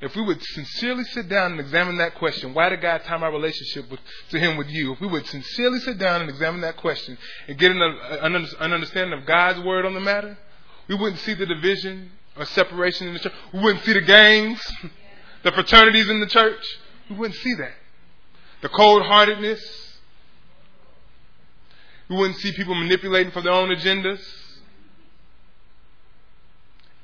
[0.00, 3.28] if we would sincerely sit down and examine that question, why did God tie my
[3.28, 4.92] relationship with, to Him with you?
[4.92, 7.18] If we would sincerely sit down and examine that question
[7.48, 8.18] and get an, uh,
[8.60, 10.38] an understanding of God's word on the matter,
[10.86, 13.32] we wouldn't see the division or separation in the church.
[13.52, 14.64] We wouldn't see the gangs,
[15.42, 16.64] the fraternities in the church.
[17.10, 17.74] We wouldn't see that.
[18.62, 19.60] The cold heartedness.
[22.08, 24.20] We wouldn't see people manipulating for their own agendas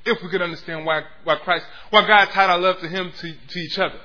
[0.05, 3.33] if we could understand why, why Christ, why God tied our love to Him to,
[3.33, 3.99] to each other.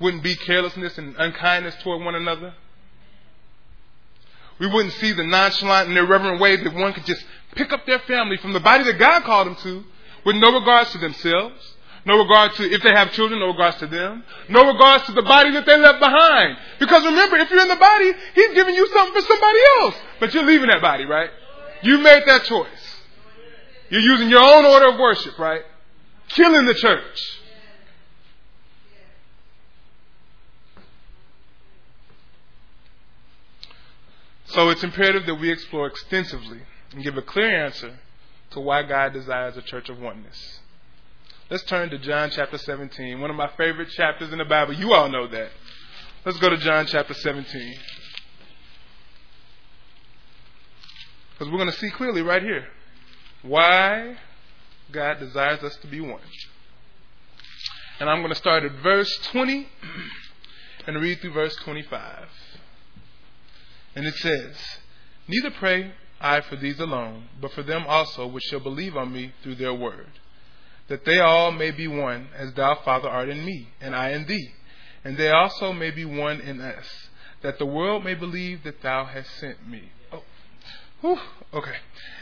[0.00, 2.54] Wouldn't be carelessness and unkindness toward one another.
[4.58, 7.24] We wouldn't see the nonchalant and irreverent way that one could just
[7.54, 9.84] pick up their family from the body that God called them to
[10.24, 11.74] with no regards to themselves,
[12.04, 15.22] no regard to if they have children, no regards to them, no regards to the
[15.22, 16.58] body that they left behind.
[16.78, 20.34] Because remember, if you're in the body, He's giving you something for somebody else, but
[20.34, 21.30] you're leaving that body, right?
[21.82, 22.79] You made that choice.
[23.90, 25.62] You're using your own order of worship, right?
[26.28, 27.40] Killing the church.
[34.46, 36.60] So it's imperative that we explore extensively
[36.92, 37.98] and give a clear answer
[38.50, 40.60] to why God desires a church of oneness.
[41.50, 44.72] Let's turn to John chapter 17, one of my favorite chapters in the Bible.
[44.72, 45.50] You all know that.
[46.24, 47.74] Let's go to John chapter 17.
[51.32, 52.68] Because we're going to see clearly right here
[53.42, 54.16] why
[54.92, 56.20] God desires us to be one.
[57.98, 59.68] And I'm going to start at verse 20
[60.86, 62.28] and read through verse 25.
[63.94, 64.56] And it says,
[65.28, 69.32] Neither pray I for these alone, but for them also which shall believe on me
[69.42, 70.10] through their word,
[70.88, 74.26] that they all may be one, as thou, Father, art in me, and I in
[74.26, 74.50] thee,
[75.02, 77.08] and they also may be one in us,
[77.42, 79.92] that the world may believe that thou hast sent me.
[81.00, 81.18] Whew,
[81.54, 81.76] okay.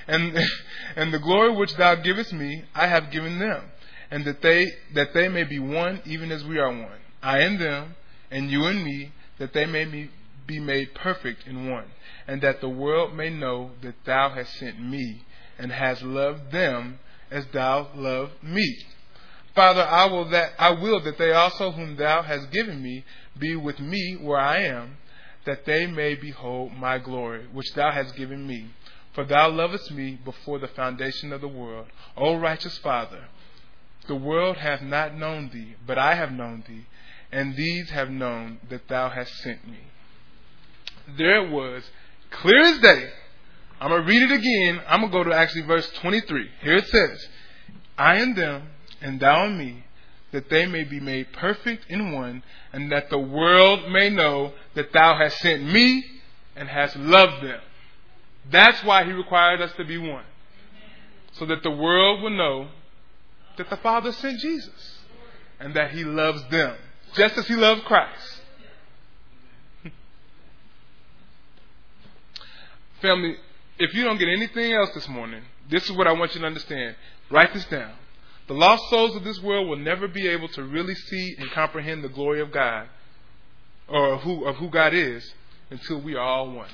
[0.07, 0.39] And
[0.97, 3.65] and the glory which thou givest me, I have given them,
[4.11, 7.01] and that they that they may be one, even as we are one.
[7.23, 7.97] I in them,
[8.31, 10.11] and you in me, that they may be,
[10.47, 11.87] be made perfect in one,
[12.27, 15.25] and that the world may know that thou hast sent me,
[15.59, 18.87] and hast loved them as thou loved me.
[19.55, 23.05] Father, I will that I will that they also whom thou hast given me
[23.37, 24.99] be with me where I am,
[25.45, 28.71] that they may behold my glory, which thou hast given me.
[29.13, 31.87] For thou lovest me before the foundation of the world.
[32.17, 33.25] O righteous Father,
[34.07, 36.87] the world hath not known thee, but I have known thee,
[37.33, 39.81] and these have known that thou hast sent me
[41.17, 41.83] there it was,
[42.31, 43.11] clear as day.
[43.81, 44.83] I'm going to read it again.
[44.89, 46.49] I'm going to go to actually verse 23.
[46.63, 47.29] Here it says,
[47.97, 48.69] I and them,
[49.01, 49.85] and thou and me,
[50.33, 54.93] that they may be made perfect in one, and that the world may know that
[54.93, 56.05] thou hast sent me
[56.55, 57.61] and hast loved them.
[58.51, 60.25] That's why he required us to be one.
[61.33, 62.69] So that the world will know
[63.57, 64.99] that the Father sent Jesus
[65.61, 66.77] and that he loves them,
[67.15, 68.43] just as he loved Christ.
[73.03, 73.37] Family,
[73.79, 76.47] if you don't get anything else this morning, this is what I want you to
[76.47, 76.97] understand.
[77.31, 77.93] Write this down.
[78.49, 82.03] The lost souls of this world will never be able to really see and comprehend
[82.03, 82.89] the glory of God
[83.87, 85.35] or who, of who God is
[85.71, 86.71] until we are all one.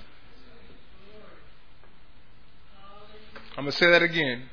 [3.56, 4.44] I'm going to say that again.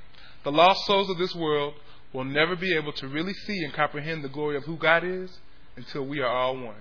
[0.44, 1.76] The lost souls of this world
[2.12, 5.40] will never be able to really see and comprehend the glory of who God is
[5.76, 6.76] until we are all one.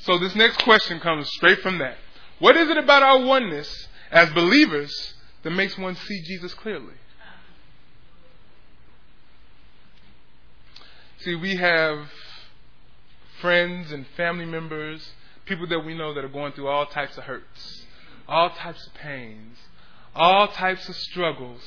[0.00, 1.96] So this next question comes straight from that.
[2.38, 5.14] What is it about our oneness as believers
[5.46, 6.94] that makes one see Jesus clearly?
[11.18, 12.10] See, we have
[13.40, 15.08] friends and family members,
[15.44, 17.84] people that we know that are going through all types of hurts,
[18.26, 19.56] all types of pains,
[20.16, 21.62] all types of struggles,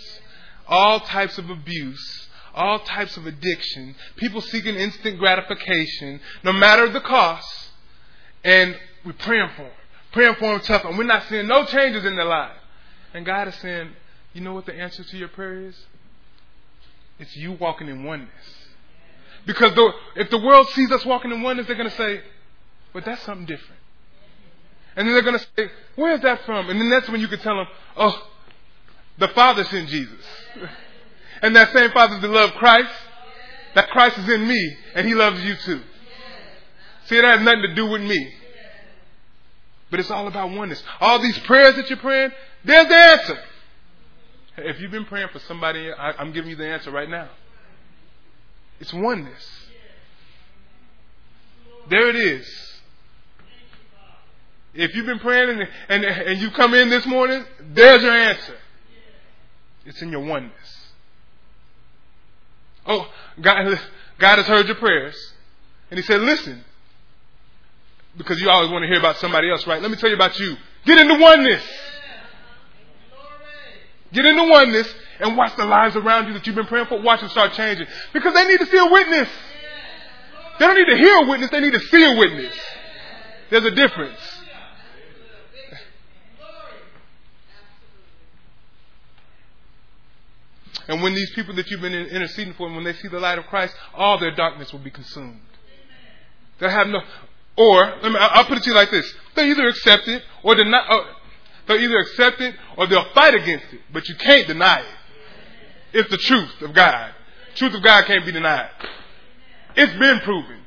[0.68, 7.00] all types of abuse, all types of addiction, people seeking instant gratification, no matter the
[7.00, 7.70] cost
[8.44, 9.72] and we're praying for them,
[10.12, 12.59] praying for them tough, and we're not seeing no changes in their life.
[13.14, 13.92] And God is saying,
[14.34, 15.76] you know what the answer to your prayer is?
[17.20, 18.30] It's you walking in oneness.
[19.46, 22.22] Because the, if the world sees us walking in oneness, they're going to say,
[22.94, 23.80] but that's something different.
[24.96, 26.70] And then they're going to say, where is that from?
[26.70, 27.68] And then that's when you can tell them,
[27.98, 28.30] oh,
[29.18, 30.26] the Father sent Jesus.
[31.42, 32.92] and that same Father that loved Christ,
[33.76, 35.82] that Christ is in me, and He loves you too.
[37.06, 38.34] See, it has nothing to do with me.
[39.92, 40.84] But it's all about oneness.
[41.00, 42.32] All these prayers that you're praying,
[42.64, 43.40] there's the answer.
[44.58, 47.30] If you've been praying for somebody, I, am giving you the answer right now.
[48.80, 49.68] It's oneness.
[51.90, 52.48] There it is.
[54.74, 58.56] If you've been praying and, and, and you come in this morning, there's your answer.
[59.86, 60.54] It's in your oneness.
[62.86, 63.08] Oh,
[63.42, 63.80] God,
[64.20, 65.16] God has heard your prayers.
[65.90, 66.64] And He said, listen,
[68.18, 69.82] because you always want to hear about somebody else, right?
[69.82, 70.58] Let me tell you about you.
[70.86, 71.64] Get into oneness.
[74.12, 77.02] Get into oneness and watch the lives around you that you've been praying for.
[77.02, 77.88] Watch them start changing.
[78.14, 79.30] Because they need to see a witness.
[80.60, 82.54] They don't need to hear a witness, they need to see a witness.
[83.50, 84.20] There's a difference.
[90.90, 93.46] And when these people that you've been interceding for, when they see the light of
[93.46, 95.40] Christ, all their darkness will be consumed.
[96.60, 97.00] They'll have no,
[97.60, 100.56] or let me, I'll put it to you like this: they either accept it or
[100.56, 100.82] deny.
[100.90, 101.06] Or,
[101.68, 104.86] they'll either accept it or they'll fight against it, but you can't deny it.
[105.92, 107.14] It's the truth of God.
[107.56, 108.70] Truth of God can't be denied.
[109.76, 110.62] It's been proven.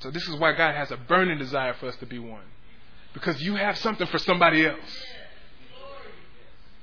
[0.00, 2.44] So this is why God has a burning desire for us to be one.
[3.12, 4.78] Because you have something for somebody else.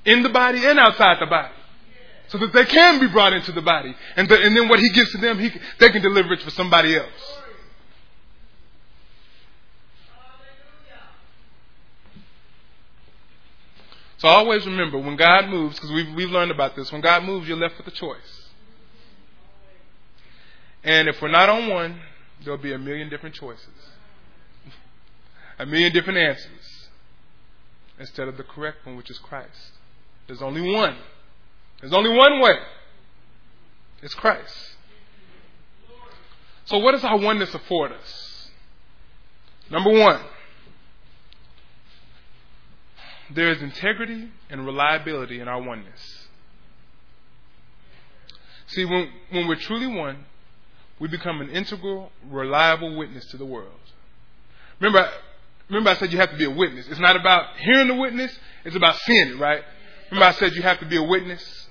[0.06, 1.54] In the body and outside the body.
[2.30, 3.96] So that they can be brought into the body.
[4.16, 6.50] And, the, and then what he gives to them, he, they can deliver it for
[6.52, 7.38] somebody else.
[14.18, 17.48] So always remember when God moves, because we've, we've learned about this, when God moves,
[17.48, 18.50] you're left with a choice.
[20.84, 22.02] And if we're not on one,
[22.44, 23.68] there'll be a million different choices,
[25.60, 26.88] a million different answers,
[28.00, 29.72] instead of the correct one, which is Christ.
[30.26, 30.98] There's only one.
[31.82, 32.58] There's only one way.
[34.02, 34.76] It's Christ.
[36.66, 38.50] So, what does our oneness afford us?
[39.70, 40.22] Number one,
[43.32, 46.28] there is integrity and reliability in our oneness.
[48.68, 50.26] See, when, when we're truly one,
[51.00, 53.72] we become an integral, reliable witness to the world.
[54.80, 55.10] Remember,
[55.70, 56.88] remember I said you have to be a witness.
[56.88, 59.64] It's not about hearing the witness, it's about seeing it, right?
[60.12, 61.67] Remember I said you have to be a witness?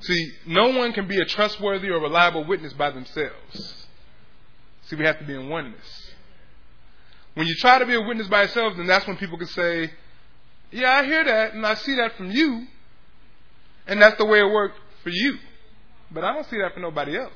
[0.00, 3.86] See, no one can be a trustworthy or reliable witness by themselves.
[4.82, 6.12] See, we have to be in oneness.
[7.34, 9.92] When you try to be a witness by yourself, then that's when people can say,
[10.70, 12.66] Yeah, I hear that and I see that from you.
[13.86, 15.38] And that's the way it worked for you.
[16.10, 17.32] But I don't see that for nobody else.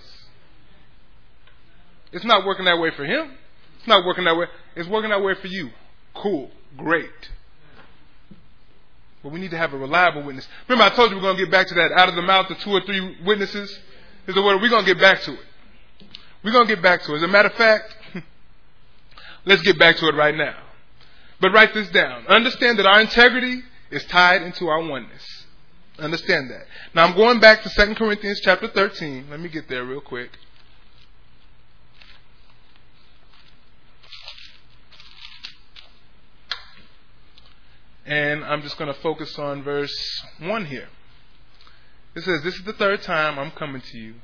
[2.12, 3.33] It's not working that way for him.
[3.79, 4.46] It's not working that way.
[4.77, 5.70] It's working that way for you.
[6.14, 6.51] Cool.
[6.77, 7.31] Great.
[9.22, 10.48] But we need to have a reliable witness.
[10.68, 11.92] Remember, I told you we're going to get back to that.
[11.92, 13.70] Out of the mouth of two or three witnesses
[14.26, 14.61] is the word.
[14.61, 15.46] We're going to get back to it.
[16.42, 17.16] We're going to get back to it.
[17.18, 17.94] As a matter of fact,
[19.44, 20.56] let's get back to it right now.
[21.40, 22.26] But write this down.
[22.26, 25.22] Understand that our integrity is tied into our oneness.
[25.98, 26.66] Understand that.
[26.94, 29.26] Now I'm going back to 2 Corinthians chapter 13.
[29.30, 30.30] Let me get there real quick.
[38.04, 39.94] And I'm just going to focus on verse
[40.38, 40.88] 1 here.
[42.14, 44.14] It says, This is the third time I'm coming to you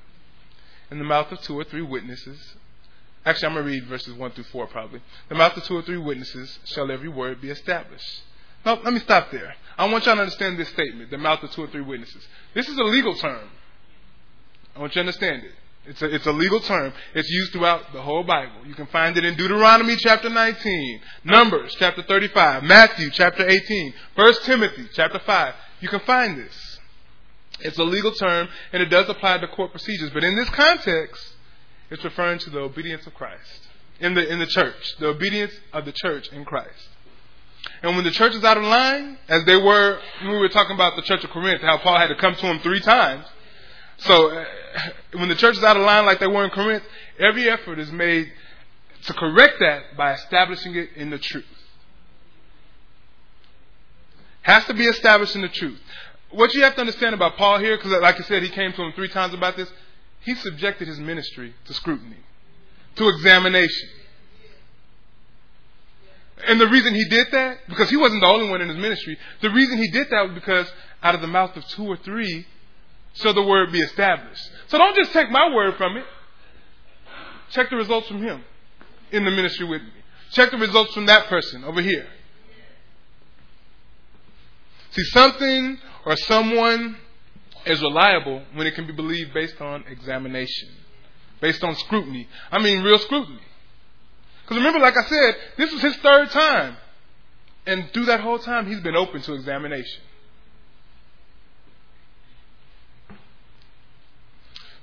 [0.91, 2.57] in the mouth of two or three witnesses.
[3.25, 5.01] Actually, I'm going to read verses 1 through 4 probably.
[5.29, 8.23] The mouth of two or three witnesses shall every word be established.
[8.65, 9.55] Now, let me stop there.
[9.77, 12.27] I want y'all to understand this statement, the mouth of two or three witnesses.
[12.55, 13.49] This is a legal term.
[14.75, 15.53] I want you to understand it.
[15.89, 16.93] It's a, it's a legal term.
[17.15, 18.67] It's used throughout the whole Bible.
[18.67, 24.35] You can find it in Deuteronomy chapter 19, Numbers chapter 35, Matthew chapter 18, 1
[24.43, 25.55] Timothy chapter 5.
[25.81, 26.79] You can find this.
[27.61, 30.11] It's a legal term and it does apply to court procedures.
[30.11, 31.35] But in this context,
[31.91, 35.87] it's referring to the obedience of Christ in the, in the church, the obedience of
[35.87, 36.89] the church in Christ.
[37.83, 40.75] And when the church is out of line, as they were when we were talking
[40.75, 43.25] about the church of Corinth, how Paul had to come to them three times,
[43.99, 44.45] so uh,
[45.13, 46.85] when the church is out of line like they were in Corinth,
[47.19, 48.31] every effort is made
[49.05, 51.45] to correct that by establishing it in the truth.
[54.43, 55.81] Has to be established in the truth.
[56.31, 58.83] What you have to understand about Paul here, because like I said, he came to
[58.83, 59.71] him three times about this,
[60.21, 62.19] he subjected his ministry to scrutiny,
[62.97, 63.89] to examination.
[66.47, 69.19] And the reason he did that, because he wasn't the only one in his ministry,
[69.41, 70.71] the reason he did that was because
[71.03, 72.47] out of the mouth of two or three,
[73.15, 74.43] so the word be established.
[74.69, 76.05] So don't just take my word from it.
[77.51, 78.45] Check the results from him
[79.11, 79.91] in the ministry with me.
[80.33, 82.07] Check the results from that person over here.
[84.91, 86.97] See, something or someone
[87.65, 90.71] is reliable when it can be believed based on examination,
[91.41, 92.29] based on scrutiny.
[92.51, 93.41] I mean, real scrutiny.
[94.43, 96.77] Because remember, like I said, this is his third time.
[97.67, 100.03] And through that whole time, he's been open to examination.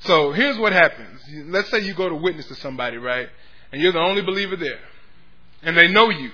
[0.05, 1.21] So here's what happens.
[1.47, 3.29] Let's say you go to witness to somebody, right?
[3.71, 4.79] And you're the only believer there.
[5.63, 6.31] and they know you,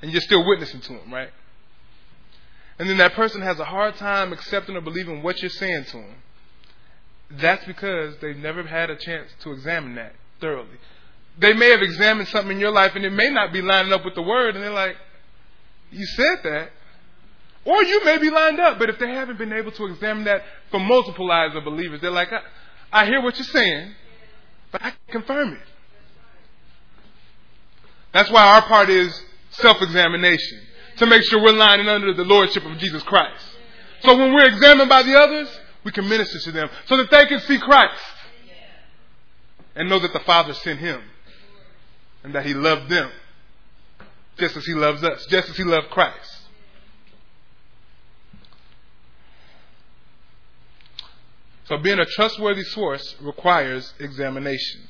[0.00, 1.30] and you're still witnessing to them, right?
[2.78, 5.98] And then that person has a hard time accepting or believing what you're saying to
[5.98, 6.14] them.
[7.30, 10.78] That's because they've never had a chance to examine that thoroughly.
[11.38, 14.04] They may have examined something in your life and it may not be lining up
[14.04, 14.96] with the word, and they're like,
[15.90, 16.70] You said that.
[17.64, 20.42] Or you may be lined up, but if they haven't been able to examine that
[20.70, 22.32] for multiple eyes of believers, they're like,
[22.92, 23.92] I, hear what you're saying,
[24.70, 25.60] but I can confirm it.
[28.12, 30.60] That's why our part is self examination,
[30.98, 33.44] to make sure we're lining under the lordship of Jesus Christ.
[34.00, 35.48] So when we're examined by the others,
[35.84, 38.02] we can minister to them so that they can see Christ
[39.74, 41.00] and know that the Father sent him
[42.22, 43.10] and that he loved them
[44.38, 46.41] just as he loves us, just as he loved Christ.
[51.72, 54.82] So being a trustworthy source requires examination.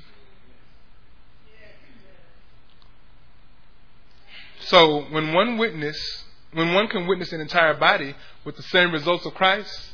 [4.63, 9.25] So when one witness, when one can witness an entire body with the same results
[9.27, 9.93] of Christ,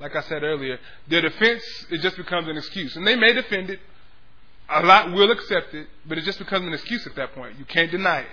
[0.00, 3.70] like I said earlier, their defense it just becomes an excuse, and they may defend
[3.70, 3.80] it.
[4.68, 7.58] A lot will accept it, but it just becomes an excuse at that point.
[7.58, 8.30] You can't deny it.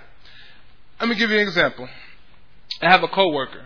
[1.00, 1.88] Let me give you an example.
[2.82, 3.64] I have a coworker,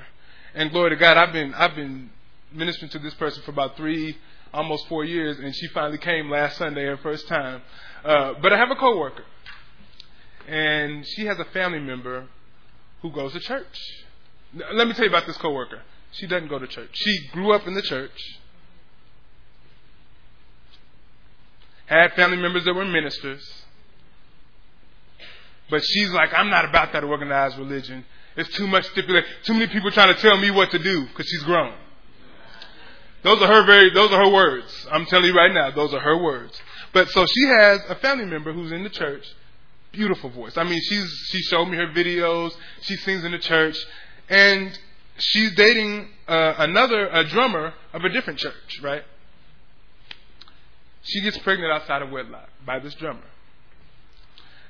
[0.55, 2.11] and glory to God, I've been I've been
[2.55, 4.17] ministering to this person for about three,
[4.53, 7.63] almost four years, and she finally came last Sunday, her first time.
[8.05, 9.25] Uh, but I have a coworker,
[10.47, 12.27] and she has a family member
[13.03, 13.79] who goes to church.
[14.73, 15.83] Let me tell you about this coworker.
[16.13, 16.91] She doesn't go to church.
[16.93, 18.39] She grew up in the church,
[21.87, 23.65] had family members that were ministers,
[25.71, 28.05] but she's like, I'm not about that organized religion.
[28.37, 29.29] It's too much stipulation.
[29.45, 31.73] Too many people trying to tell me what to do because she's grown.
[33.25, 34.87] Those are her very, those are her words.
[34.93, 36.61] I'm telling you right now, those are her words.
[36.93, 39.27] But so she has a family member who's in the church.
[39.93, 40.57] Beautiful voice.
[40.59, 42.55] I mean, she's, she showed me her videos.
[42.83, 43.79] She sings in the church.
[44.29, 44.79] And
[45.17, 49.05] she's dating uh, another, a drummer of a different church, right?
[51.03, 53.25] She gets pregnant outside of wedlock by this drummer.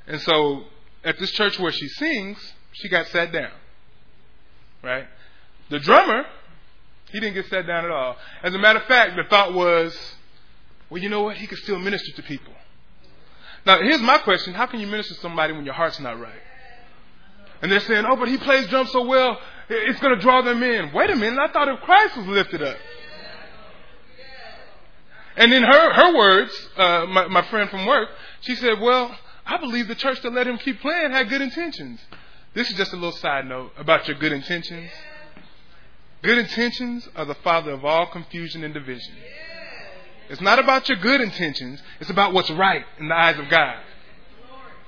[0.06, 0.64] And so
[1.02, 2.38] at this church where she sings,
[2.72, 3.52] she got sat down.
[4.80, 5.06] Right?
[5.70, 6.24] The drummer
[7.14, 8.16] he didn't get sat down at all.
[8.42, 9.96] As a matter of fact, the thought was,
[10.90, 11.36] well, you know what?
[11.36, 12.52] He could still minister to people.
[13.64, 16.42] Now, here's my question How can you minister to somebody when your heart's not right?
[17.62, 19.38] And they're saying, oh, but he plays drums so well,
[19.68, 20.92] it's going to draw them in.
[20.92, 22.76] Wait a minute, I thought if Christ was lifted up.
[25.36, 28.08] And in her, her words, uh, my, my friend from work,
[28.40, 32.00] she said, well, I believe the church that let him keep playing had good intentions.
[32.54, 34.90] This is just a little side note about your good intentions.
[36.24, 39.12] Good intentions are the father of all confusion and division.
[40.30, 43.76] It's not about your good intentions, it's about what's right in the eyes of God.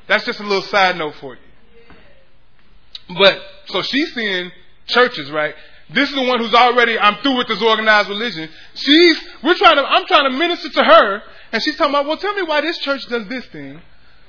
[0.08, 3.14] That's just a little side note for you.
[3.18, 4.50] But, so she's seeing
[4.86, 5.54] churches, right?
[5.90, 8.48] This is the one who's already, I'm through with this organized religion.
[8.72, 11.22] She's, we're trying to, I'm trying to minister to her,
[11.52, 13.78] and she's talking about, well, tell me why this church does this thing.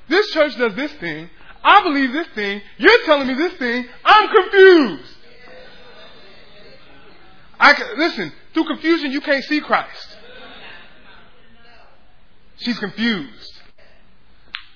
[0.08, 1.30] This church does this thing.
[1.64, 2.60] I believe this thing.
[2.76, 3.86] You're telling me this thing.
[4.04, 5.14] I'm confused.
[7.58, 10.16] I can, listen, through confusion, you can't see Christ.
[12.58, 13.52] She's confused.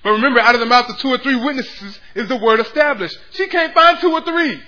[0.03, 3.17] But remember, out of the mouth of two or three witnesses is the word established.
[3.31, 4.61] She can't find two or three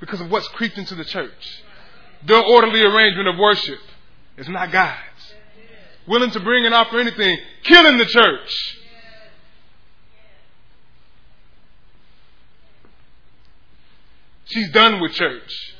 [0.00, 1.62] because of what's creeped into the church.
[2.24, 3.78] Their orderly arrangement of worship
[4.38, 4.98] is not God's.
[6.06, 8.78] Willing to bring and offer anything, killing the church.
[14.46, 15.74] She's done with church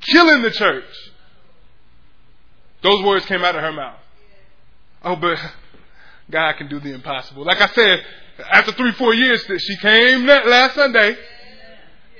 [0.00, 0.84] killing the church.
[2.82, 3.98] Those words came out of her mouth.
[5.02, 5.38] Oh, but
[6.30, 7.44] God can do the impossible.
[7.44, 8.04] Like I said,
[8.50, 11.16] after three, four years, that she came last Sunday,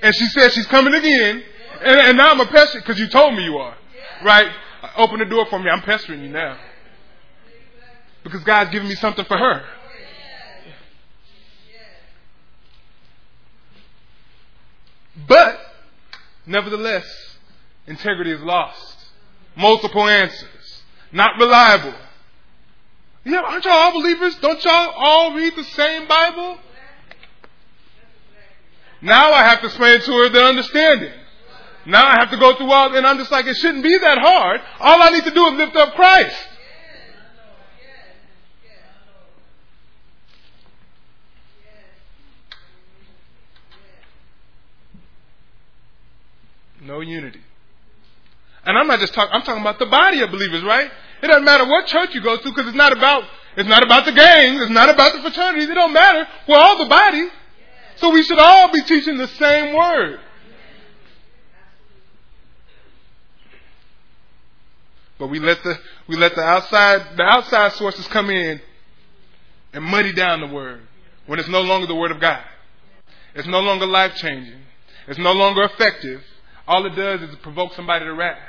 [0.01, 1.43] and she said she's coming again.
[1.83, 3.75] And, and now I'm a pester because you told me you are,
[4.23, 4.51] right?
[4.97, 5.69] Open the door for me.
[5.69, 6.57] I'm pestering you now
[8.23, 9.63] because God's giving me something for her.
[15.27, 15.59] But
[16.45, 17.05] nevertheless,
[17.91, 18.97] integrity is lost.
[19.55, 20.81] Multiple answers.
[21.11, 21.93] Not reliable.
[23.25, 24.35] Yeah, aren't y'all all believers?
[24.37, 26.57] Don't y'all all read the same Bible?
[29.01, 31.11] Now I have to explain to her the understanding.
[31.85, 34.19] Now I have to go through all, and I'm just like, it shouldn't be that
[34.19, 34.61] hard.
[34.79, 36.47] All I need to do is lift up Christ.
[46.81, 47.41] No unity.
[48.65, 50.89] And I'm not just talking, I'm talking about the body of believers, right?
[51.21, 53.23] It doesn't matter what church you go to because it's not about,
[53.57, 54.61] It's not about the gangs.
[54.61, 55.69] It's not about the fraternities.
[55.69, 56.27] It don't matter.
[56.47, 57.27] We're all the body.
[57.97, 60.19] So we should all be teaching the same word.
[65.19, 68.59] But we let the we let the outside the outside sources come in
[69.71, 70.81] and muddy down the word
[71.27, 72.43] when it's no longer the word of God.
[73.35, 74.61] It's no longer life changing.
[75.07, 76.23] It's no longer effective.
[76.67, 78.39] All it does is provoke somebody to wrath.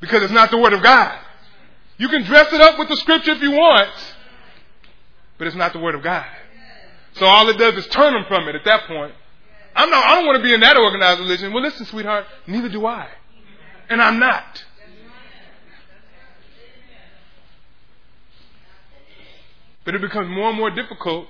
[0.00, 1.18] Because it's not the word of God.
[1.98, 3.90] You can dress it up with the scripture if you want,
[5.38, 6.26] but it's not the word of God.
[7.14, 9.14] So all it does is turn them from it at that point.
[9.74, 11.52] I'm not, I don't want to be in that organized religion.
[11.52, 13.08] Well, listen, sweetheart, neither do I.
[13.88, 14.64] And I'm not.
[19.84, 21.28] But it becomes more and more difficult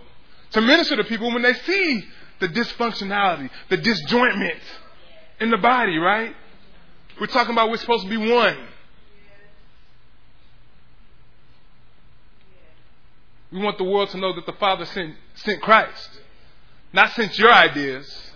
[0.52, 2.04] to minister to people when they see
[2.40, 4.60] the dysfunctionality, the disjointment
[5.40, 6.34] in the body, right?
[7.20, 8.56] We're talking about we're supposed to be one.
[13.52, 16.10] We want the world to know that the Father sent, sent Christ,
[16.92, 18.30] not sent your ideas.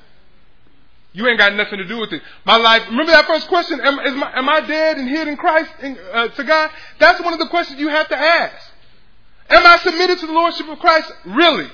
[1.13, 2.23] You ain't got nothing to do with it.
[2.45, 5.71] My life, remember that first question, am, my, am I dead and hid in Christ
[5.83, 6.71] in, uh, to God?
[7.01, 8.73] That's one of the questions you have to ask.
[9.51, 11.13] Am I submitted to the Lordship of Christ?
[11.27, 11.69] Really?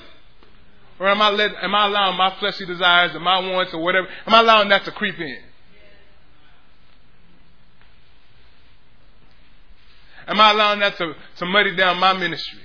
[0.99, 4.07] Or am I let, am I allowing my fleshly desires and my wants or whatever,
[4.25, 5.37] am I allowing that to creep in?
[10.27, 12.59] Am I allowing that to, to muddy down my ministry?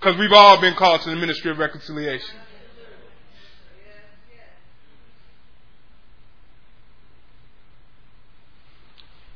[0.00, 2.36] Because we've all been called to the ministry of reconciliation.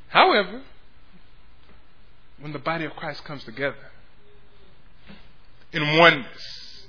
[0.08, 0.62] However,
[2.38, 3.90] when the body of Christ comes together
[5.72, 6.86] in oneness,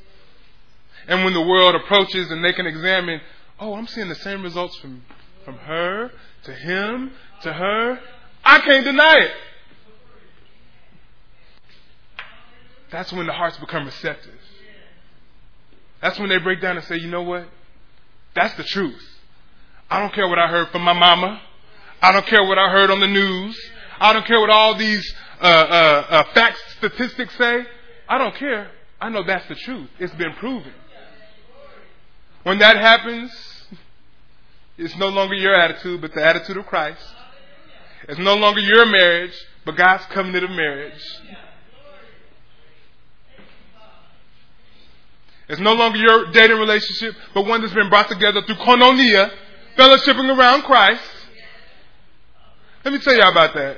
[1.07, 3.21] and when the world approaches and they can examine,
[3.59, 5.03] oh, I'm seeing the same results from,
[5.43, 6.11] from her
[6.43, 7.11] to him
[7.43, 7.99] to her,
[8.43, 9.31] I can't deny it.
[12.93, 14.39] That's when the hearts become receptive.
[15.99, 17.47] That's when they break down and say, you know what?
[18.35, 19.03] That's the truth.
[19.89, 21.41] I don't care what I heard from my mama.
[22.03, 23.59] I don't care what I heard on the news.
[23.99, 27.65] I don't care what all these uh, uh, uh, facts, statistics say.
[28.07, 28.69] I don't care.
[29.01, 29.89] I know that's the truth.
[29.97, 30.73] It's been proven.
[32.43, 33.31] When that happens,
[34.77, 37.01] it's no longer your attitude, but the attitude of Christ.
[38.07, 39.33] It's no longer your marriage,
[39.65, 41.01] but God's covenant of marriage.
[45.49, 49.31] It's no longer your dating relationship, but one that's been brought together through koinonia,
[49.77, 51.03] fellowshipping around Christ.
[52.85, 53.77] Let me tell y'all about that.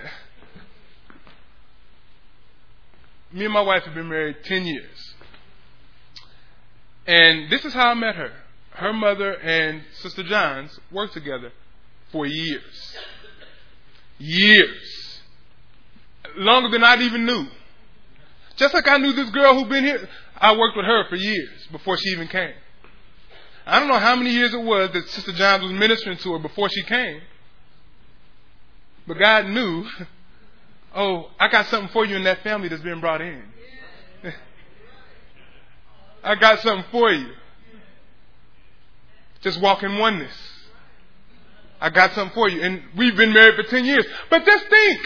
[3.32, 5.14] Me and my wife have been married 10 years.
[7.08, 8.32] And this is how I met her.
[8.72, 11.52] Her mother and Sister John's worked together
[12.12, 12.98] for years.
[14.18, 15.22] Years.
[16.36, 17.48] Longer than I even knew.
[18.56, 20.10] Just like I knew this girl who'd been here.
[20.38, 22.54] I worked with her for years before she even came.
[23.66, 26.40] I don't know how many years it was that Sister Johns was ministering to her
[26.40, 27.22] before she came.
[29.08, 29.86] But God knew,
[30.96, 33.44] oh, I got something for you in that family that's been brought in.
[36.24, 37.32] I got something for you.
[39.42, 40.34] Just walk in oneness.
[41.80, 42.62] I got something for you.
[42.62, 44.06] And we've been married for 10 years.
[44.30, 45.02] But just think,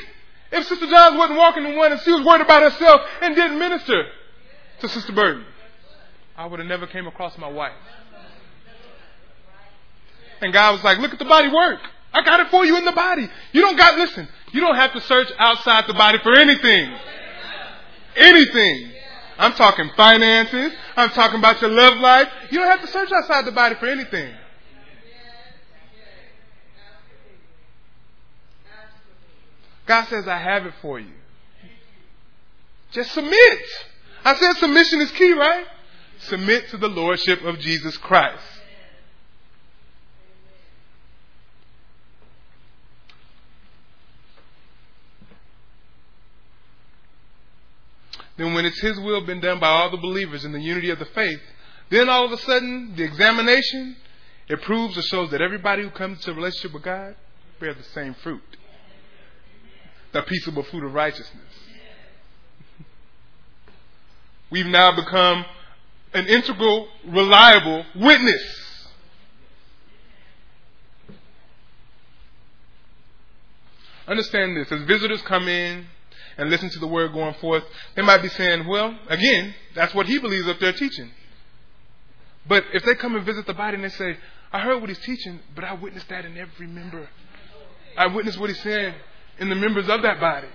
[0.52, 4.04] if Sister Johns wasn't walking in oneness, she was worried about herself and didn't minister
[4.82, 5.46] to Sister Burton,
[6.38, 7.74] I would have never came across my wife.
[10.42, 11.82] And God was like, look at the body work.
[12.14, 13.30] I got it for you in the body.
[13.52, 16.94] You don't got, listen, you don't have to search outside the body for anything.
[18.16, 18.92] Anything.
[19.38, 20.74] I'm talking finances.
[20.96, 22.28] I'm talking about your love life.
[22.52, 24.34] You don't have to search outside the body for anything.
[29.86, 31.14] God says, I have it for you.
[32.92, 33.60] Just submit.
[34.30, 35.66] I said submission is key, right?
[36.20, 38.44] Submit to the Lordship of Jesus Christ.
[48.38, 51.00] Then when it's His will been done by all the believers in the unity of
[51.00, 51.42] the faith,
[51.90, 53.96] then all of a sudden the examination,
[54.48, 57.16] it proves or shows that everybody who comes to a relationship with God
[57.60, 58.44] bears the same fruit.
[60.12, 61.49] The peaceable fruit of righteousness.
[64.52, 65.46] We've now become
[66.14, 68.42] an integral, reliable witness.
[74.08, 74.72] Understand this.
[74.72, 75.86] As visitors come in
[76.38, 77.64] and listen to the word going forth,
[77.96, 81.12] they might be saying, well, again, that's what he believes up there teaching.
[82.48, 84.18] But if they come and visit the body and they say,
[84.52, 87.08] I heard what he's teaching, but I witnessed that in every member.
[87.96, 88.96] I witnessed what he said
[89.38, 90.48] in the members of that body.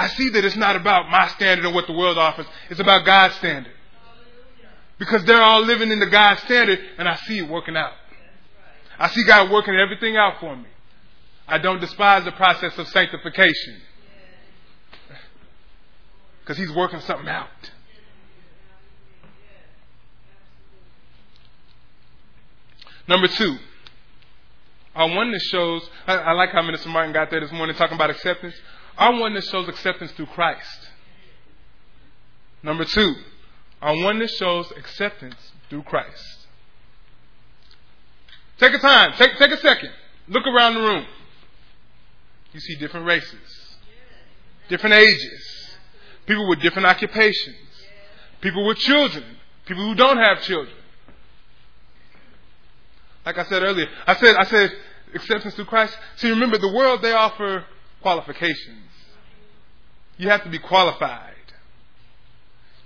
[0.00, 2.46] I see that it's not about my standard or what the world offers.
[2.70, 3.74] It's about God's standard.
[4.98, 7.92] Because they're all living in the God standard, and I see it working out.
[8.98, 10.64] I see God working everything out for me.
[11.46, 13.82] I don't despise the process of sanctification.
[16.40, 17.48] Because He's working something out.
[23.06, 23.58] Number two,
[24.94, 28.08] our oneness shows, I, I like how Minister Martin got there this morning talking about
[28.08, 28.54] acceptance.
[28.98, 30.88] Our oneness shows acceptance through Christ.
[32.62, 33.14] Number two,
[33.80, 36.46] our oneness shows acceptance through Christ.
[38.58, 39.90] Take a time, take, take a second.
[40.28, 41.06] Look around the room.
[42.52, 43.76] You see different races,
[44.68, 45.76] different ages,
[46.26, 47.56] people with different occupations,
[48.40, 49.24] people with children,
[49.64, 50.76] people who don't have children.
[53.24, 54.72] Like I said earlier, I said, I said
[55.14, 55.96] acceptance through Christ.
[56.16, 57.64] See, remember, the world, they offer
[58.02, 58.88] qualifications.
[60.16, 61.34] You have to be qualified.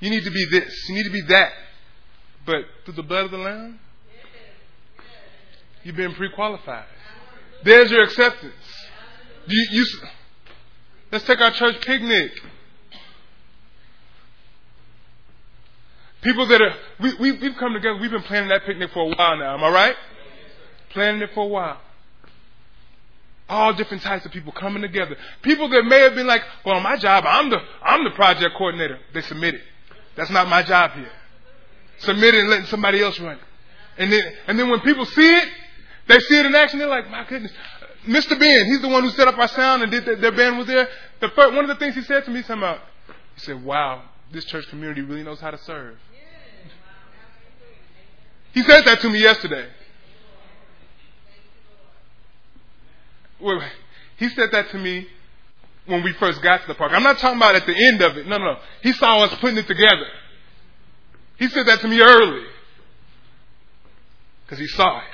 [0.00, 0.72] You need to be this.
[0.88, 1.52] You need to be that.
[2.46, 3.80] But through the blood of the Lamb,
[5.82, 6.84] you've been pre-qualified.
[7.64, 8.54] There's your acceptance.
[9.46, 9.86] You, you,
[11.10, 12.32] let's take our church picnic.
[16.22, 19.14] People that are, we, we, we've come together, we've been planning that picnic for a
[19.14, 19.96] while now, am I right?
[20.90, 21.80] Planning it for a while.
[23.48, 25.16] All different types of people coming together.
[25.42, 28.98] People that may have been like, well, my job, I'm the, I'm the project coordinator.
[29.12, 29.60] They submitted.
[30.16, 31.10] That's not my job here.
[31.98, 33.42] Submit it and letting somebody else run it.
[33.98, 35.48] And then, and then when people see it,
[36.08, 37.52] they see it in action, they're like, my goodness.
[38.06, 38.38] Mr.
[38.38, 40.66] Ben, he's the one who set up our sound and did that, their band was
[40.66, 40.88] there.
[41.20, 42.80] The first, one of the things he said to me, something about,
[43.34, 45.96] he said, wow, this church community really knows how to serve.
[48.52, 49.68] He said that to me yesterday.
[53.40, 53.62] Wait.
[54.16, 55.08] He said that to me
[55.86, 56.92] when we first got to the park.
[56.92, 58.26] I'm not talking about at the end of it.
[58.26, 58.58] No, no, no.
[58.82, 60.06] He saw us putting it together.
[61.38, 62.44] He said that to me early.
[64.44, 65.04] Because he saw it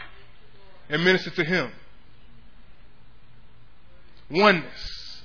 [0.90, 1.72] and ministered to him.
[4.30, 5.22] Oneness.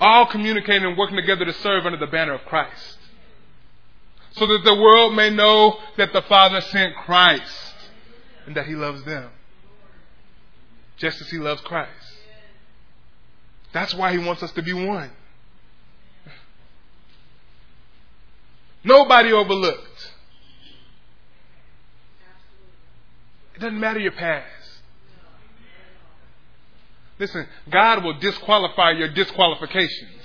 [0.00, 2.98] All communicating and working together to serve under the banner of Christ.
[4.32, 7.74] So that the world may know that the Father sent Christ
[8.46, 9.30] and that he loves them.
[11.00, 11.90] Just as he loves Christ.
[13.72, 15.10] That's why he wants us to be one.
[18.84, 20.12] Nobody overlooked.
[23.54, 24.46] It doesn't matter your past.
[27.18, 30.22] Listen, God will disqualify your disqualifications.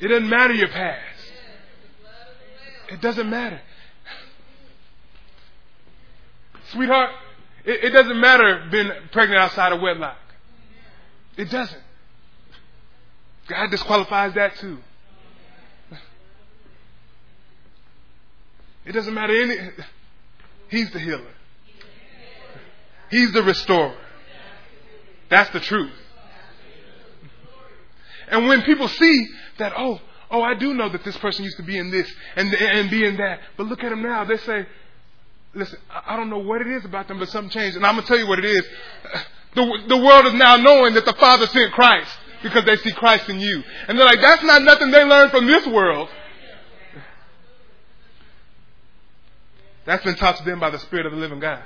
[0.00, 1.32] It doesn't matter your past.
[2.90, 3.60] It doesn't matter.
[6.70, 7.10] Sweetheart,
[7.64, 10.16] it, it doesn't matter being pregnant outside of wedlock.
[11.36, 11.82] It doesn't.
[13.48, 14.78] God disqualifies that too.
[18.84, 19.56] It doesn't matter any.
[20.68, 21.20] He's the healer.
[23.10, 23.94] He's the restorer.
[25.28, 25.92] That's the truth.
[28.28, 29.26] And when people see
[29.58, 30.00] that, oh,
[30.30, 33.04] oh, I do know that this person used to be in this and and be
[33.04, 34.24] in that, but look at him now.
[34.24, 34.66] They say,
[35.54, 38.06] listen, I don't know what it is about them, but something changed, and I'm gonna
[38.06, 38.64] tell you what it is.
[39.54, 42.10] The, the world is now knowing that the Father sent Christ
[42.42, 43.62] because they see Christ in you.
[43.86, 46.08] And they're like, that's not nothing they learned from this world.
[49.84, 51.62] That's been taught to them by the Spirit of the living God.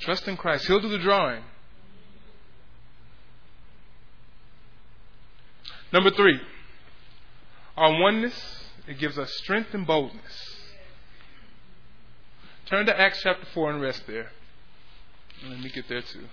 [0.00, 0.66] Trust in Christ.
[0.66, 1.42] He'll do the drawing.
[5.94, 6.40] Number three.
[7.76, 8.34] Our oneness,
[8.88, 10.56] it gives us strength and boldness.
[12.66, 14.32] Turn to Acts chapter 4 and rest there.
[15.48, 16.24] Let me get there too.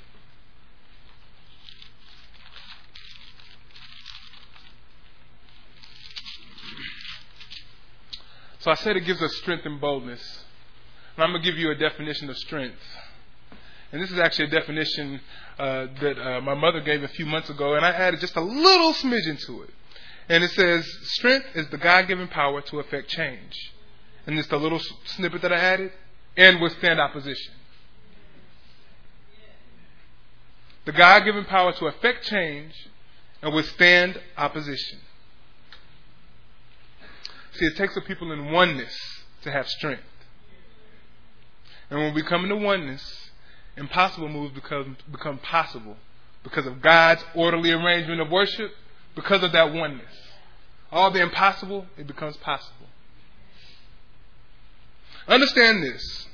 [8.62, 10.44] So I said it gives us strength and boldness.
[11.16, 12.82] And I'm going to give you a definition of strength.
[13.92, 15.20] And this is actually a definition
[15.60, 18.42] uh, that uh, my mother gave a few months ago, and I added just a
[18.42, 19.70] little smidgen to it.
[20.30, 23.74] And it says, strength is the God given power to effect change.
[24.26, 25.92] And it's the little snippet that I added,
[26.38, 27.54] and withstand opposition.
[30.86, 32.74] The God given power to effect change
[33.42, 35.00] and withstand opposition.
[37.54, 38.96] See, it takes a people in oneness
[39.42, 40.04] to have strength.
[41.90, 43.31] And when we come into oneness,
[43.82, 45.98] impossible moves become, become possible
[46.44, 48.72] because of God's orderly arrangement of worship,
[49.16, 50.16] because of that oneness
[50.92, 52.88] all the impossible, it becomes possible.
[55.28, 56.28] Understand this.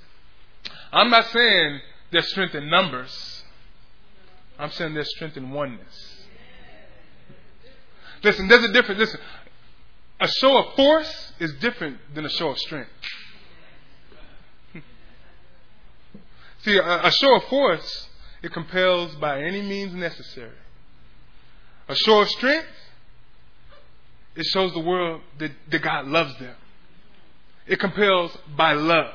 [0.92, 1.82] I'm not saying
[2.12, 3.44] there's strength in numbers.
[4.58, 6.26] I'm saying there's strength in oneness.
[8.24, 9.00] Listen, there's a difference.
[9.00, 9.20] Listen,
[10.20, 12.90] a show of force is different than a show of strength.
[16.68, 18.10] See, a, show of force,
[18.44, 20.52] it compels by any means necessary.
[21.88, 22.68] A show of strength,
[24.36, 26.56] it shows the world that, that God loves them.
[27.68, 29.14] It compels by love.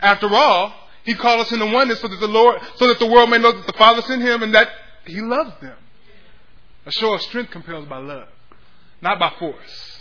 [0.00, 0.72] After all,
[1.04, 3.52] He called us into oneness so that the Lord, so that the world may know
[3.52, 4.68] that the Father sent Him and that
[5.04, 5.76] He loves them.
[6.86, 8.28] A show of strength compels by love,
[9.02, 10.00] not by force.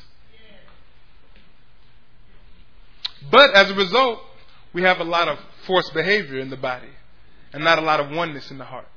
[3.30, 4.22] But as a result,
[4.72, 6.90] we have a lot of forced behavior in the body
[7.52, 8.90] and not a lot of oneness in the hearts.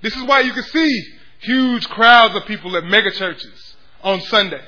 [0.00, 1.04] This is why you can see
[1.40, 4.62] huge crowds of people at mega churches on Sunday.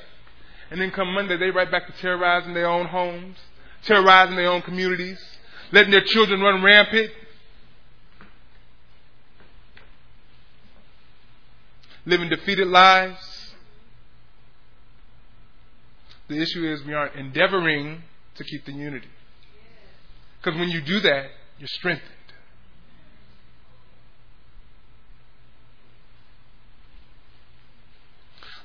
[0.71, 3.37] And then come Monday, they right back to terrorizing their own homes,
[3.85, 5.21] terrorizing their own communities,
[5.73, 7.11] letting their children run rampant,
[12.07, 13.53] living defeated lives.
[16.29, 18.03] The issue is we aren't endeavoring
[18.37, 19.09] to keep the unity.
[20.41, 21.27] Because when you do that,
[21.59, 22.09] you're strengthened.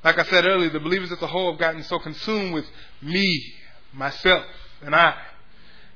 [0.04, 2.66] Like I said earlier, the believers as a whole have gotten so consumed with
[3.02, 3.54] me,
[3.92, 4.46] myself,
[4.84, 5.16] and I,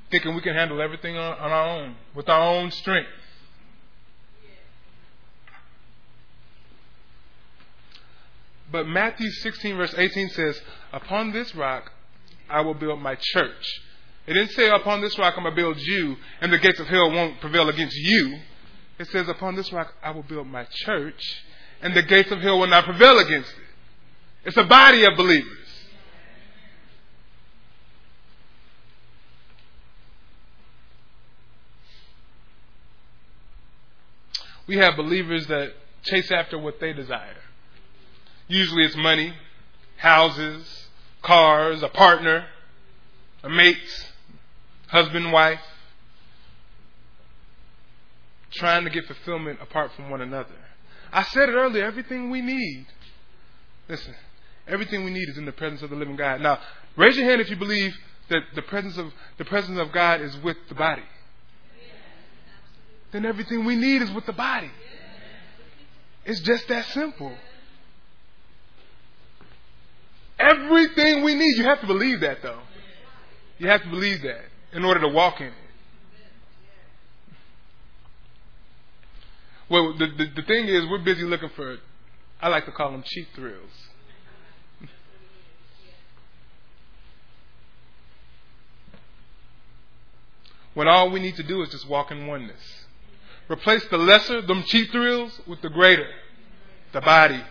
[0.09, 3.09] thinking we can handle everything on, on our own, with our own strength.
[8.71, 10.59] But Matthew 16, verse 18 says,
[10.91, 11.91] Upon this rock
[12.49, 13.81] I will build my church.
[14.29, 16.85] It didn't say, Upon this rock I'm going to build you, and the gates of
[16.85, 18.37] hell won't prevail against you.
[18.99, 21.43] It says, Upon this rock I will build my church,
[21.81, 23.63] and the gates of hell will not prevail against it.
[24.45, 25.57] It's a body of believers.
[34.67, 35.73] We have believers that
[36.03, 37.37] chase after what they desire.
[38.47, 39.33] Usually it's money,
[39.97, 40.87] houses,
[41.23, 42.45] cars, a partner,
[43.41, 44.08] a mate,
[44.89, 45.59] husband, wife,
[48.51, 50.55] trying to get fulfillment apart from one another.
[51.11, 52.87] I said it earlier, everything we need,
[53.87, 54.13] listen,
[54.67, 56.41] everything we need is in the presence of the living God.
[56.41, 56.59] Now,
[56.95, 57.95] raise your hand if you believe
[58.29, 61.03] that the presence of the presence of God is with the body.
[63.11, 64.69] Then everything we need is with the body.
[66.25, 67.35] It's just that simple.
[70.37, 71.57] Everything we need.
[71.57, 72.61] You have to believe that, though.
[73.57, 75.53] You have to believe that in order to walk in it.
[79.69, 81.77] Well, the, the, the thing is, we're busy looking for,
[82.41, 83.71] I like to call them cheap thrills.
[90.73, 92.85] when all we need to do is just walk in oneness.
[93.49, 96.07] Replace the lesser, them cheap thrills, with the greater,
[96.93, 97.43] the body.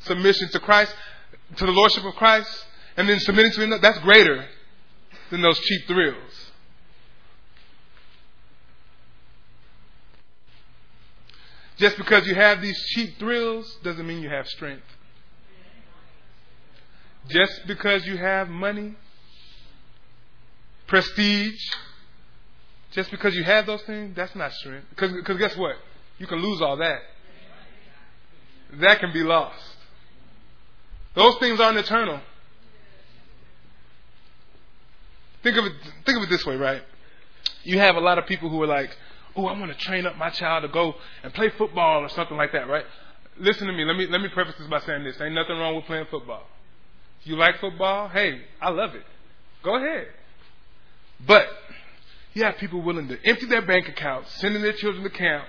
[0.00, 0.92] Submission to Christ
[1.56, 4.44] to the lordship of Christ and then submitting to Him, that's greater
[5.32, 6.50] than those cheap thrills.
[11.78, 14.84] Just because you have these cheap thrills doesn't mean you have strength.
[17.28, 18.94] Just because you have money,
[20.86, 21.58] prestige,
[22.90, 24.86] just because you have those things, that's not strength.
[24.90, 25.76] Because guess what?
[26.18, 27.00] You can lose all that.
[28.74, 29.64] That can be lost.
[31.14, 32.20] Those things aren't eternal.
[35.42, 35.72] Think of it,
[36.06, 36.82] think of it this way, right?
[37.64, 38.96] You have a lot of people who are like,
[39.36, 42.36] oh, I want to train up my child to go and play football or something
[42.36, 42.84] like that, right?
[43.38, 43.84] Listen to me.
[43.84, 45.20] Let me, let me preface this by saying this.
[45.20, 46.44] Ain't nothing wrong with playing football.
[47.20, 49.04] If you like football, hey, I love it.
[49.62, 50.08] Go ahead.
[51.26, 51.46] But
[52.34, 55.46] you have people willing to empty their bank accounts, sending their children to camps,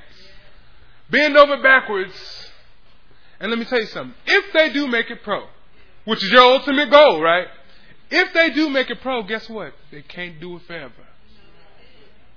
[1.09, 2.13] bend over backwards,
[3.39, 4.15] and let me tell you something.
[4.25, 5.47] If they do make it pro,
[6.05, 7.47] which is your ultimate goal, right?
[8.09, 9.73] If they do make it pro, guess what?
[9.91, 10.93] They can't do it forever.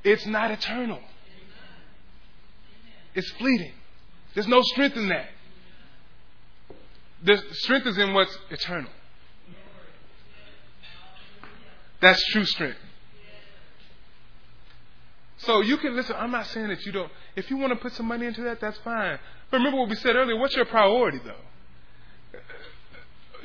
[0.05, 1.01] It's not eternal.
[3.15, 3.73] It's fleeting.
[4.35, 5.29] There's no strength in that.
[7.23, 8.91] The strength is in what's eternal.
[12.01, 12.79] That's true strength.
[15.39, 16.17] So you can listen.
[16.19, 17.11] I'm not saying that you don't.
[17.35, 19.19] If you want to put some money into that, that's fine.
[19.51, 20.37] But remember what we said earlier.
[20.37, 22.41] What's your priority, though?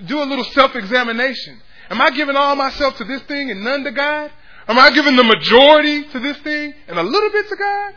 [0.06, 1.62] Do a little self-examination.
[1.92, 4.32] Am I giving all myself to this thing and none to God?
[4.70, 7.94] Am I giving the majority to this thing and a little bit to God?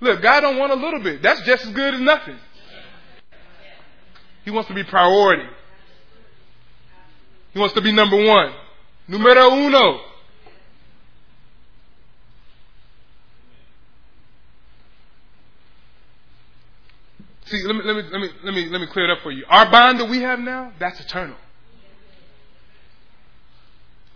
[0.00, 1.20] Look, God don't want a little bit.
[1.20, 2.36] That's just as good as nothing.
[4.46, 5.46] He wants to be priority.
[7.52, 8.54] He wants to be number one.
[9.08, 10.00] Numero uno.
[17.44, 19.30] See, let me, let me, let me, let me, let me clear it up for
[19.30, 19.44] you.
[19.50, 21.36] Our bond that we have now, that's eternal.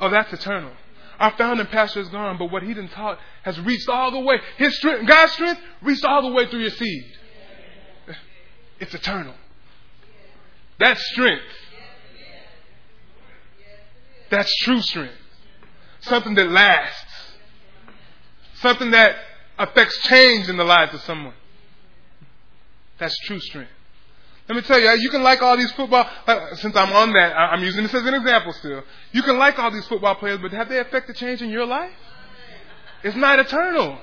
[0.03, 0.73] Oh, that's eternal.
[1.21, 4.41] Our founding pastor is gone, but what he didn't taught has reached all the way.
[4.59, 7.05] His strength, God's strength, reached all the way through your seed.
[8.81, 9.35] It's eternal.
[10.81, 11.45] That's strength.
[14.29, 15.15] That's true strength.
[16.01, 17.13] Something that lasts.
[18.55, 19.15] Something that
[19.57, 21.35] affects change in the lives of someone.
[22.99, 23.71] That's true strength.
[24.49, 27.33] Let me tell you, you can like all these football, uh, since I'm on that,
[27.37, 28.83] I'm using this as an example still.
[29.13, 31.93] You can like all these football players, but have they affected change in your life?
[33.05, 33.99] It's not eternal.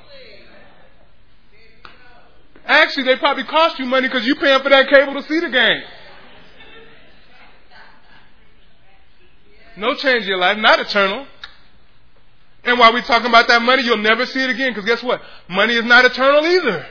[2.66, 5.50] Actually, they probably cost you money because you're paying for that cable to see the
[5.50, 5.82] game.
[9.78, 11.26] No change in your life, not eternal.
[12.64, 15.22] And while we're talking about that money, you'll never see it again because guess what?
[15.50, 16.86] Money is not eternal either.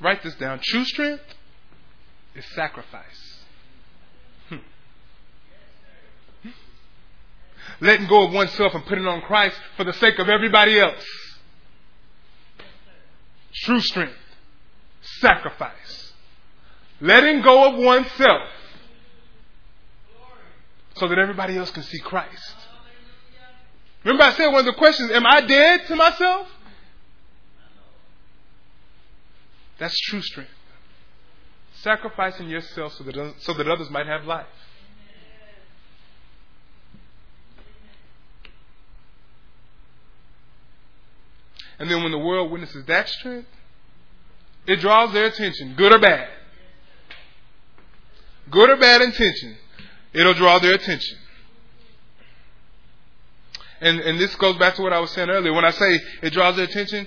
[0.00, 0.60] Write this down.
[0.62, 1.24] True strength
[2.34, 3.40] is sacrifice.
[4.48, 4.56] Hmm.
[7.80, 11.06] Letting go of oneself and putting on Christ for the sake of everybody else.
[13.54, 14.14] True strength.
[15.20, 16.12] Sacrifice.
[17.00, 18.50] Letting go of oneself
[20.96, 22.54] so that everybody else can see Christ.
[24.04, 26.48] Remember I said one of the questions, am I dead to myself?
[29.78, 30.50] That's true strength.
[31.82, 34.46] Sacrificing yourself so that, so that others might have life.
[41.78, 43.48] And then when the world witnesses that strength,
[44.66, 46.28] it draws their attention, good or bad.
[48.50, 49.56] Good or bad intention,
[50.12, 51.18] it'll draw their attention.
[53.80, 55.52] And, and this goes back to what I was saying earlier.
[55.52, 57.06] When I say it draws their attention,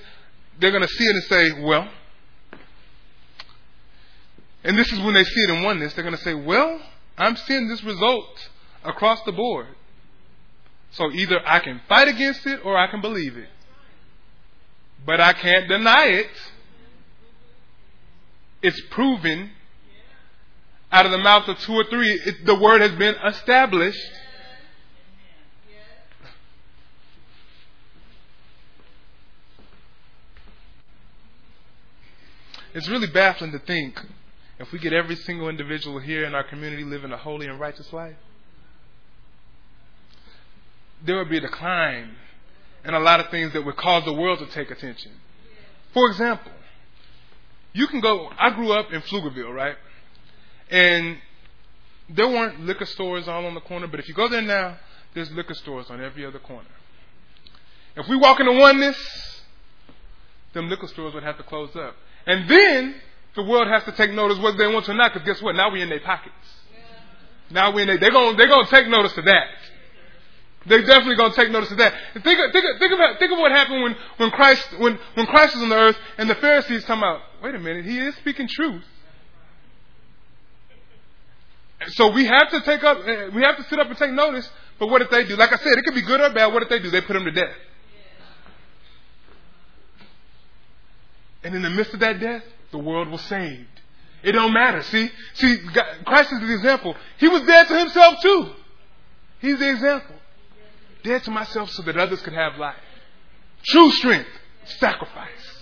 [0.60, 1.90] they're going to see it and say, well,
[4.64, 6.82] and this is when they see it in oneness, they're going to say, well,
[7.18, 8.50] I'm seeing this result
[8.84, 9.68] across the board.
[10.92, 13.50] So either I can fight against it or I can believe it.
[15.06, 16.30] But I can't deny it.
[18.62, 19.52] It's proven
[20.92, 22.12] out of the mouth of two or three.
[22.12, 24.00] It, the word has been established.
[32.74, 34.00] It's really baffling to think
[34.60, 37.92] if we get every single individual here in our community living a holy and righteous
[37.94, 38.16] life,
[41.04, 42.12] there would be a decline
[42.84, 45.12] in a lot of things that would cause the world to take attention.
[45.94, 46.52] For example,
[47.74, 49.76] you can go, I grew up in Pflugerville, right?
[50.70, 51.18] And
[52.10, 54.78] there weren't liquor stores all on the corner, but if you go there now,
[55.14, 56.70] there's liquor stores on every other corner.
[57.96, 58.98] If we walk into oneness,
[60.54, 61.96] them liquor stores would have to close up.
[62.26, 62.96] And then
[63.44, 65.56] the world has to take notice whether they want to or not, because guess what?
[65.56, 66.36] Now we're in their pockets.
[67.50, 69.48] Now we're in their, they're going they're gonna take notice of that.
[70.66, 71.94] They're definitely going to take notice of that.
[72.14, 75.64] Think, think, think, about, think of what happened when, when, Christ, when, when Christ was
[75.64, 77.22] on the earth and the Pharisees come out.
[77.42, 78.84] Wait a minute, he is speaking truth.
[81.88, 84.50] So we have to take up, eh, we have to sit up and take notice.
[84.78, 85.38] But what did they do?
[85.38, 86.54] Like I said, it could be good or bad.
[86.54, 86.92] What did they do?
[86.92, 87.56] They put him to death.
[91.44, 93.68] And in the midst of that death, the world was saved.
[94.22, 94.82] It don't matter.
[94.84, 95.58] See, see,
[96.06, 96.96] Christ is the example.
[97.18, 98.52] He was dead to himself too.
[99.40, 100.16] He's the example.
[101.04, 102.76] Dead to myself so that others could have life.
[103.64, 104.30] True strength,
[104.66, 105.60] sacrifice.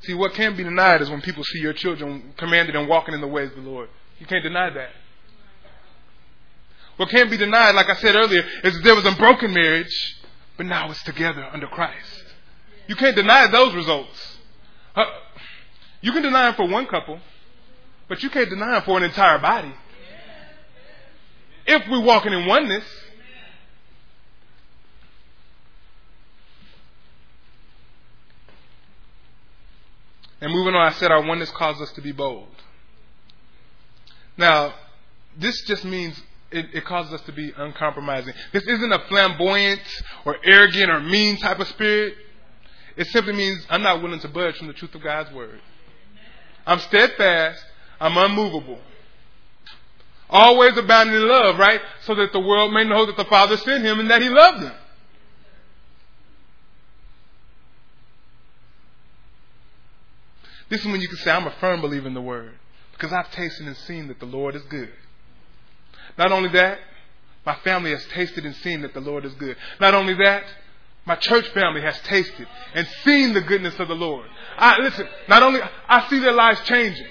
[0.00, 3.20] See, what can't be denied is when people see your children commanded and walking in
[3.20, 3.88] the ways of the Lord.
[4.18, 4.90] You can't deny that.
[6.96, 10.16] What can't be denied, like I said earlier, is that there was a broken marriage,
[10.56, 12.24] but now it's together under Christ.
[12.86, 14.38] You can't deny those results.
[16.00, 17.20] You can deny them for one couple,
[18.08, 19.72] but you can't deny them for an entire body.
[21.66, 22.84] If we're walking in oneness,
[30.40, 32.48] And moving on, I said our oneness calls us to be bold.
[34.36, 34.74] Now,
[35.38, 36.20] this just means
[36.52, 38.34] it, it causes us to be uncompromising.
[38.52, 39.80] This isn't a flamboyant
[40.24, 42.14] or arrogant or mean type of spirit.
[42.96, 45.60] It simply means I'm not willing to budge from the truth of God's word.
[46.66, 47.64] I'm steadfast.
[48.00, 48.80] I'm unmovable.
[50.28, 51.80] always abounding in love, right?
[52.02, 54.62] So that the world may know that the Father sent him and that he loved
[54.62, 54.74] them.
[60.68, 62.54] This is when you can say, I'm a firm believer in the Word.
[62.92, 64.90] Because I've tasted and seen that the Lord is good.
[66.18, 66.78] Not only that,
[67.44, 69.56] my family has tasted and seen that the Lord is good.
[69.80, 70.44] Not only that,
[71.04, 74.26] my church family has tasted and seen the goodness of the Lord.
[74.56, 77.06] I listen, not only I see their lives changing.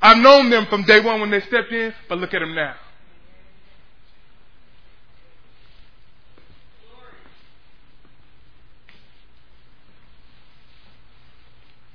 [0.00, 2.74] I've known them from day one when they stepped in, but look at them now.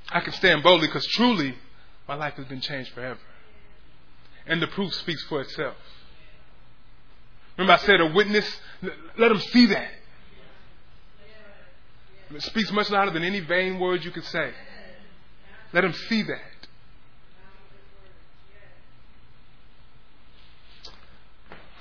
[0.10, 1.56] I can stand boldly because truly
[2.08, 3.20] my life has been changed forever.
[4.48, 5.76] And the proof speaks for itself.
[7.58, 8.60] Remember, I said a witness,
[9.18, 9.92] let them see that.
[12.34, 14.52] It speaks much louder than any vain words you could say.
[15.74, 16.42] Let them see that.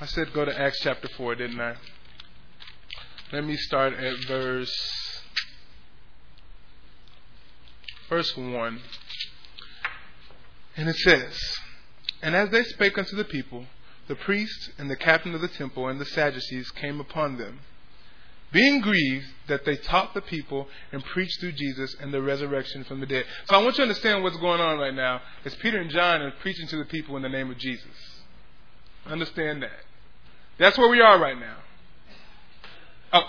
[0.01, 1.75] I said go to Acts chapter 4, didn't I?
[3.33, 5.23] Let me start at verse
[8.09, 8.81] verse 1.
[10.77, 11.59] And it says,
[12.23, 13.67] And as they spake unto the people,
[14.09, 17.61] the priests and the captain of the temple and the Sadducees came upon them,
[18.53, 23.01] being grieved that they taught the people and preached through Jesus and the resurrection from
[23.01, 23.25] the dead.
[23.47, 25.21] So I want you to understand what's going on right now.
[25.45, 27.91] Is Peter and John are preaching to the people in the name of Jesus.
[29.05, 29.85] Understand that.
[30.59, 31.57] That's where we are right now.
[33.13, 33.23] Oh,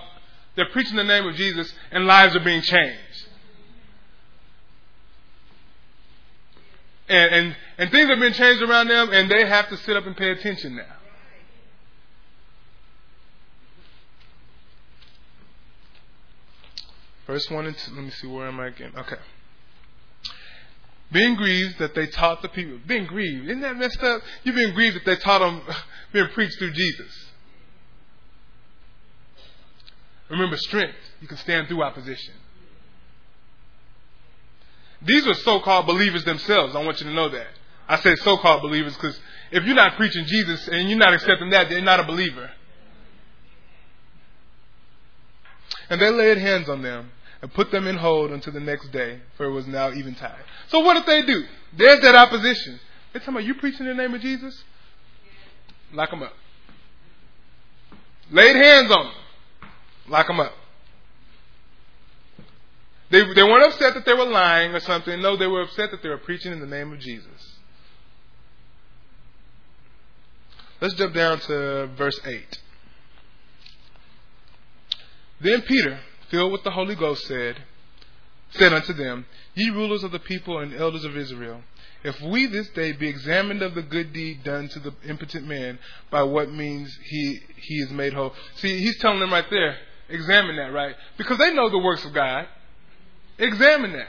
[0.56, 3.00] they're preaching the name of Jesus and lives are being changed.
[7.10, 10.06] And, and, and things have been changed around them, and they have to sit up
[10.06, 10.96] and pay attention now.
[17.26, 17.96] Verse 1 and 2.
[17.96, 18.94] Let me see, where am I again?
[18.98, 19.18] Okay.
[21.12, 22.80] Being grieved that they taught the people.
[22.86, 23.46] Being grieved.
[23.46, 24.22] Isn't that messed up?
[24.44, 25.62] You've been grieved that they taught them,
[26.14, 27.32] being preached through Jesus.
[30.30, 30.98] Remember, strength.
[31.22, 32.34] You can stand through opposition.
[35.02, 36.76] These are so called believers themselves.
[36.76, 37.48] I want you to know that.
[37.88, 39.20] I say so called believers because
[39.52, 42.52] if you're not preaching Jesus and you're not accepting that, then you're not a believer.
[45.90, 49.22] And they laid hands on them and put them in hold until the next day,
[49.38, 50.44] for it was now eventide.
[50.70, 51.46] So what did they do?
[51.78, 52.80] There's that opposition.
[53.14, 54.64] They're talking about you preaching the name of Jesus?
[55.94, 56.34] Lock them up.
[58.32, 59.14] Laid hands on them.
[60.10, 60.54] Lock them up.
[63.10, 65.22] They, they weren't upset that they were lying or something.
[65.22, 67.58] No, they were upset that they were preaching in the name of Jesus.
[70.82, 72.62] Let's jump down to verse 8.
[75.40, 76.00] Then Peter,
[76.30, 77.58] filled with the Holy Ghost, said,
[78.52, 81.62] said unto them, Ye rulers of the people and elders of Israel,
[82.04, 85.80] if we this day be examined of the good deed done to the impotent man,
[86.12, 88.34] by what means he he is made whole.
[88.56, 89.78] See, he's telling them right there,
[90.10, 90.96] examine that, right?
[91.18, 92.48] Because they know the works of God.
[93.40, 94.08] Examine that.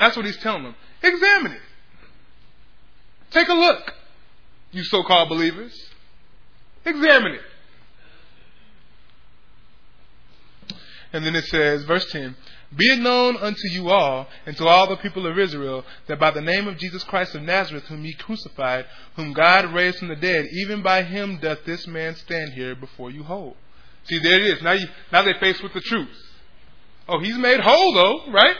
[0.00, 0.74] That's what he's telling them.
[1.02, 1.60] Examine it.
[3.30, 3.94] Take a look,
[4.72, 5.72] you so called believers.
[6.84, 7.42] Examine it.
[11.12, 12.34] And then it says, verse 10
[12.74, 16.30] Be it known unto you all and to all the people of Israel that by
[16.30, 18.86] the name of Jesus Christ of Nazareth, whom ye crucified,
[19.16, 23.10] whom God raised from the dead, even by him doth this man stand here before
[23.10, 23.56] you whole.
[24.04, 24.62] See, there it is.
[24.62, 26.31] Now, you, now they're faced with the truth.
[27.08, 28.56] Oh, he's made whole though, right?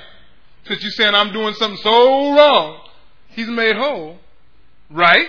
[0.66, 2.80] Since you're saying I'm doing something so wrong,
[3.28, 4.18] he's made whole,
[4.90, 5.28] right?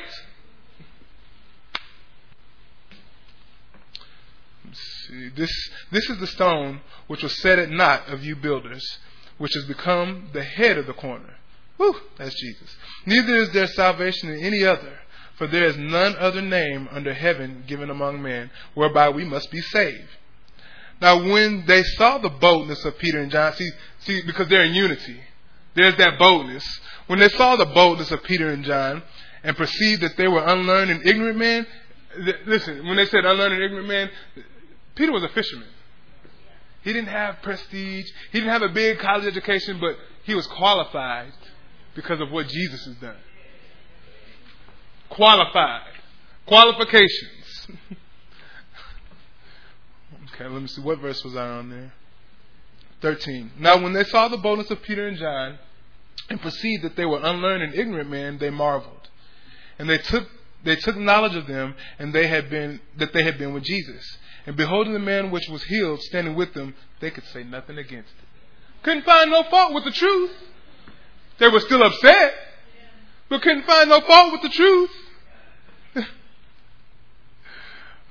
[4.73, 5.51] See, this
[5.91, 8.99] this is the stone which was set at naught of you builders,
[9.37, 11.35] which has become the head of the corner.
[11.77, 12.75] Whew, that's Jesus.
[13.05, 14.99] Neither is there salvation in any other,
[15.35, 19.61] for there is none other name under heaven given among men whereby we must be
[19.61, 20.09] saved.
[21.01, 23.69] Now, when they saw the boldness of Peter and John, see,
[23.99, 25.19] see, because they're in unity,
[25.75, 26.65] there's that boldness.
[27.07, 29.03] When they saw the boldness of Peter and John
[29.43, 31.67] and perceived that they were unlearned and ignorant men,
[32.45, 34.09] listen, when they said unlearned and ignorant men,
[34.95, 35.67] Peter was a fisherman.
[36.83, 38.05] He didn't have prestige.
[38.31, 41.33] He didn't have a big college education, but he was qualified
[41.95, 43.15] because of what Jesus has done.
[45.09, 45.91] Qualified.
[46.45, 47.67] Qualifications.
[50.33, 50.81] Okay, let me see.
[50.81, 51.93] What verse was I on there?
[53.01, 53.51] 13.
[53.59, 55.59] Now, when they saw the boldness of Peter and John
[56.29, 59.09] and perceived that they were unlearned and ignorant men, they marveled.
[59.77, 60.27] And they took,
[60.63, 64.17] they took knowledge of them and they had been, that they had been with Jesus.
[64.45, 68.09] And beholding the man which was healed standing with them, they could say nothing against
[68.09, 68.83] it.
[68.83, 70.31] Couldn't find no fault with the truth.
[71.39, 72.33] They were still upset,
[73.29, 74.91] but couldn't find no fault with the truth.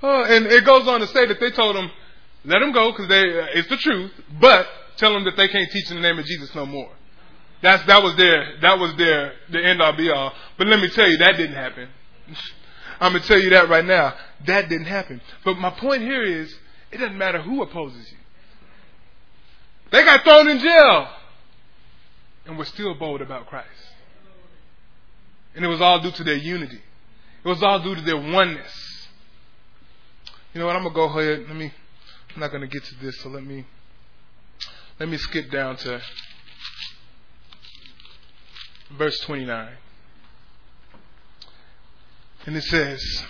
[0.02, 1.90] oh, and it goes on to say that they told him,
[2.44, 4.66] let them go because they uh, it's the truth, but
[4.96, 6.90] tell them that they can't teach in the name of Jesus no more.
[7.62, 10.32] That's that was their that was their the end all be all.
[10.58, 11.88] But let me tell you, that didn't happen.
[13.00, 14.14] I'm gonna tell you that right now.
[14.46, 15.20] That didn't happen.
[15.44, 16.54] But my point here is,
[16.90, 18.18] it doesn't matter who opposes you.
[19.92, 21.08] They got thrown in jail,
[22.46, 23.68] and were still bold about Christ.
[25.54, 26.80] And it was all due to their unity.
[27.44, 29.08] It was all due to their oneness.
[30.54, 30.76] You know what?
[30.76, 31.44] I'm gonna go ahead.
[31.46, 31.72] Let me.
[32.34, 33.66] I'm not gonna get to this, so let me.
[34.98, 36.00] Let me skip down to
[38.96, 39.72] verse 29.
[42.46, 43.24] And it says,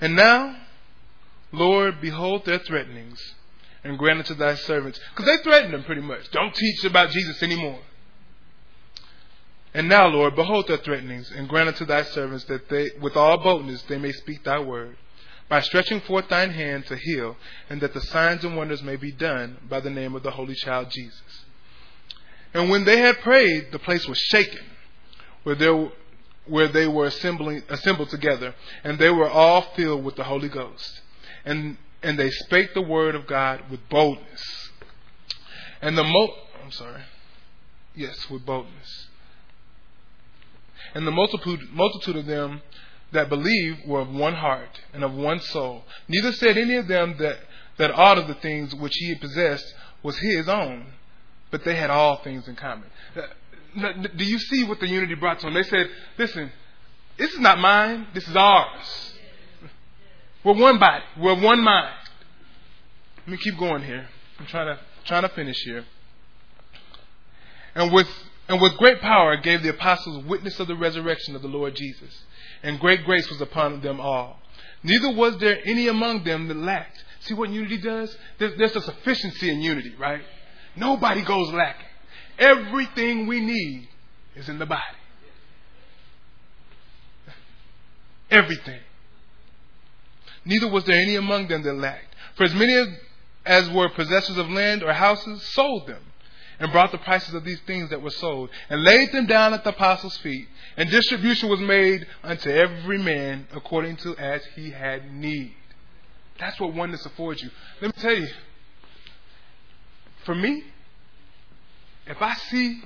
[0.00, 0.56] And now,
[1.52, 3.18] Lord, behold their threatenings,
[3.82, 5.00] and grant unto thy servants.
[5.10, 6.30] Because they threatened them pretty much.
[6.30, 7.80] Don't teach about Jesus anymore.
[9.72, 13.38] And now, Lord, behold their threatenings, and grant unto thy servants that they, with all
[13.38, 14.96] boldness, they may speak thy word,
[15.50, 17.36] by stretching forth thine hand to heal,
[17.68, 20.54] and that the signs and wonders may be done by the name of the Holy
[20.54, 21.44] Child Jesus.
[22.54, 24.64] And when they had prayed, the place was shaken,
[25.42, 25.90] where there
[26.46, 31.00] where they were assembling, assembled together, and they were all filled with the Holy Ghost.
[31.44, 34.70] And, and they spake the word of God with boldness.
[35.80, 36.34] And the mo-
[36.64, 37.02] I'm sorry.
[37.94, 39.06] Yes, with boldness.
[40.94, 42.62] And the multitude, multitude of them
[43.12, 45.84] that believed were of one heart and of one soul.
[46.08, 47.38] Neither said any of them that,
[47.78, 50.86] that all of the things which he possessed was his own,
[51.50, 52.88] but they had all things in common.
[54.16, 55.54] Do you see what the unity brought to them?
[55.54, 55.88] They said,
[56.18, 56.50] listen,
[57.18, 59.14] this is not mine, this is ours.
[60.42, 61.94] We're one body, we're one mind.
[63.18, 64.08] Let me keep going here.
[64.38, 65.84] I'm trying to trying to finish here.
[67.74, 68.08] And with
[68.48, 72.24] and with great power gave the apostles witness of the resurrection of the Lord Jesus,
[72.62, 74.40] and great grace was upon them all.
[74.82, 77.04] Neither was there any among them that lacked.
[77.20, 78.16] See what unity does?
[78.38, 80.22] There's, a sufficiency in unity, right?
[80.76, 81.86] Nobody goes lacking.
[82.38, 83.88] Everything we need
[84.34, 84.82] is in the body.
[88.30, 88.80] Everything.
[90.44, 92.14] Neither was there any among them that lacked.
[92.36, 92.96] For as many
[93.44, 96.02] as were possessors of land or houses sold them,
[96.60, 99.64] and brought the prices of these things that were sold, and laid them down at
[99.64, 100.46] the apostles' feet,
[100.76, 105.54] and distribution was made unto every man according to as he had need.
[106.38, 107.50] That's what oneness affords you.
[107.80, 108.28] Let me tell you,
[110.24, 110.64] for me,
[112.06, 112.82] if I see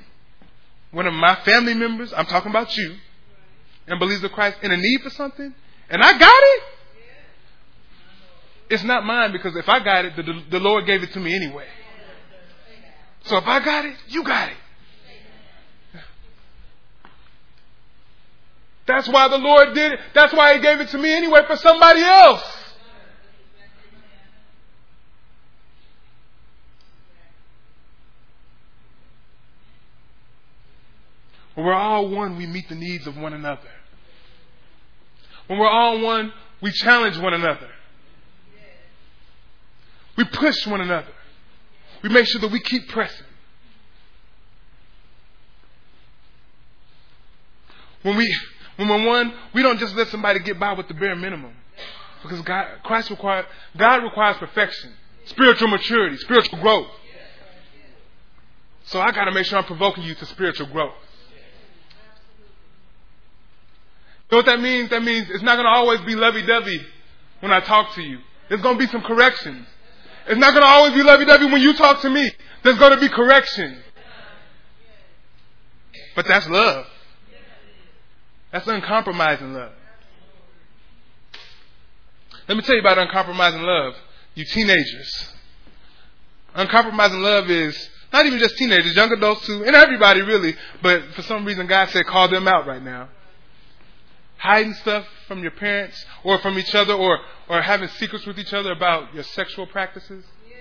[0.93, 2.95] one of my family members, I'm talking about you,
[3.89, 5.53] and believes in Christ in a need for something,
[5.91, 6.63] and I got it,
[8.71, 11.35] it's not mine because if I got it, the, the Lord gave it to me
[11.35, 11.67] anyway.
[13.25, 14.57] So if I got it, you got it.
[18.87, 20.01] That's why the Lord did it.
[20.15, 22.43] That's why He gave it to me anyway for somebody else.
[31.55, 33.71] When we're all one, we meet the needs of one another.
[35.47, 37.69] When we're all one, we challenge one another.
[40.17, 41.14] We push one another.
[42.05, 43.27] We make sure that we keep pressing.
[48.03, 48.37] When we
[48.77, 51.55] when we're one, we don't just let somebody get by with the bare minimum.
[52.23, 53.47] Because God Christ requires
[53.79, 54.93] God requires perfection,
[55.25, 56.89] spiritual maturity, spiritual growth.
[58.85, 60.93] So I gotta make sure I'm provoking you to spiritual growth.
[64.31, 64.91] You know what that means?
[64.91, 66.85] That means it's not going to always be lovey dovey
[67.41, 68.19] when I talk to you.
[68.49, 69.67] There's going to be some corrections.
[70.27, 72.31] It's not going to always be lovey dovey when you talk to me.
[72.63, 73.83] There's going to be correction.
[76.17, 76.87] But that's love.
[78.53, 79.73] That's uncompromising love.
[82.49, 83.95] Let me tell you about uncompromising love,
[84.35, 85.33] you teenagers.
[86.55, 87.77] Uncompromising love is
[88.13, 91.89] not even just teenagers, young adults too, and everybody really, but for some reason God
[91.91, 93.09] said call them out right now
[94.45, 97.19] hiding stuff from your parents or from each other or,
[97.49, 100.23] or having secrets with each other about your sexual practices?
[100.47, 100.59] Yes.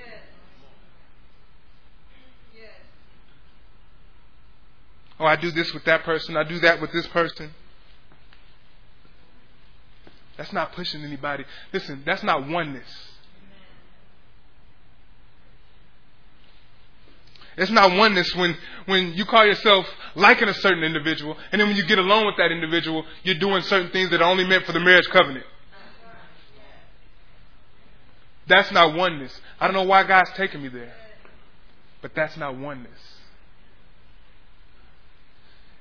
[2.55, 2.69] Yes.
[5.19, 7.51] Oh, I do this with that person, I do that with this person.
[10.37, 11.43] That's not pushing anybody.
[11.73, 12.87] Listen, that's not oneness.
[17.57, 19.85] It's not oneness when, when you call yourself
[20.15, 23.61] liking a certain individual, and then when you get along with that individual, you're doing
[23.63, 25.45] certain things that are only meant for the marriage covenant.
[28.47, 29.39] That's not oneness.
[29.59, 30.93] I don't know why God's taking me there,
[32.01, 32.99] but that's not oneness.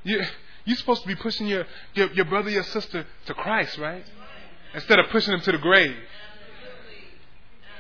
[0.05, 0.23] You,
[0.65, 4.05] You're supposed to be pushing your, your, your brother, your sister to Christ, right?
[4.75, 5.97] Instead of pushing them to the grave.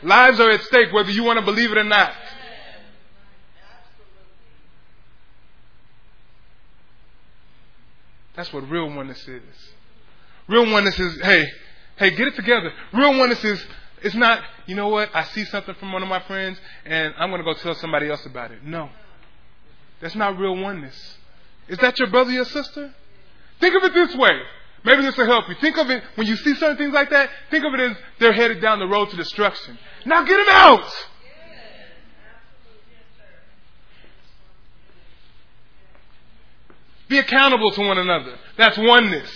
[0.03, 2.13] Lives are at stake whether you want to believe it or not.
[8.35, 9.43] That's what real oneness is.
[10.49, 11.47] Real oneness is, hey,
[11.97, 12.73] hey, get it together.
[12.93, 13.65] Real oneness is,
[14.03, 17.31] it's not, you know what, I see something from one of my friends and I'm
[17.31, 18.65] going to go tell somebody else about it.
[18.65, 18.91] No.
[20.01, 21.17] That's not real oneness.
[21.69, 22.93] Is that your brother, your sister?
[23.61, 24.41] Think of it this way.
[24.85, 25.55] Maybe this will help you.
[25.61, 28.33] Think of it, when you see certain things like that, think of it as they're
[28.33, 29.79] headed down the road to destruction.
[30.05, 30.93] Now get them out!
[37.13, 38.39] Be accountable to one another.
[38.57, 39.31] That's oneness.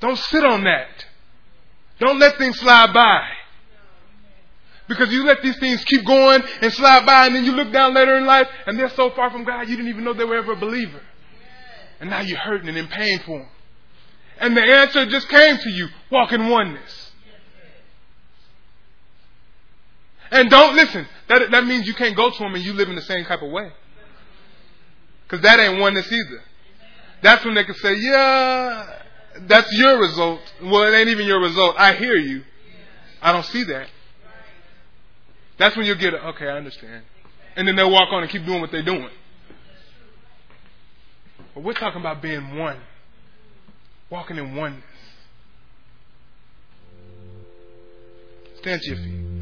[0.00, 1.06] Don't sit on that.
[1.98, 3.26] Don't let things slide by.
[4.86, 7.94] Because you let these things keep going and slide by, and then you look down
[7.94, 10.36] later in life, and they're so far from God, you didn't even know they were
[10.36, 11.00] ever a believer.
[12.00, 13.48] And now you're hurting and in pain for them.
[14.40, 17.12] And the answer just came to you walk in oneness.
[20.30, 21.08] And don't listen.
[21.28, 23.40] That, that means you can't go to them and you live in the same type
[23.40, 23.72] of way.
[25.32, 26.42] Because that ain't oneness either.
[27.22, 28.98] That's when they can say, yeah,
[29.46, 30.40] that's your result.
[30.62, 31.74] Well, it ain't even your result.
[31.78, 32.42] I hear you.
[33.22, 33.88] I don't see that.
[35.56, 37.04] That's when you'll get, it, okay, I understand.
[37.56, 39.08] And then they'll walk on and keep doing what they're doing.
[41.54, 42.76] But we're talking about being one,
[44.10, 44.84] walking in oneness.
[48.60, 49.41] Stand to your feet.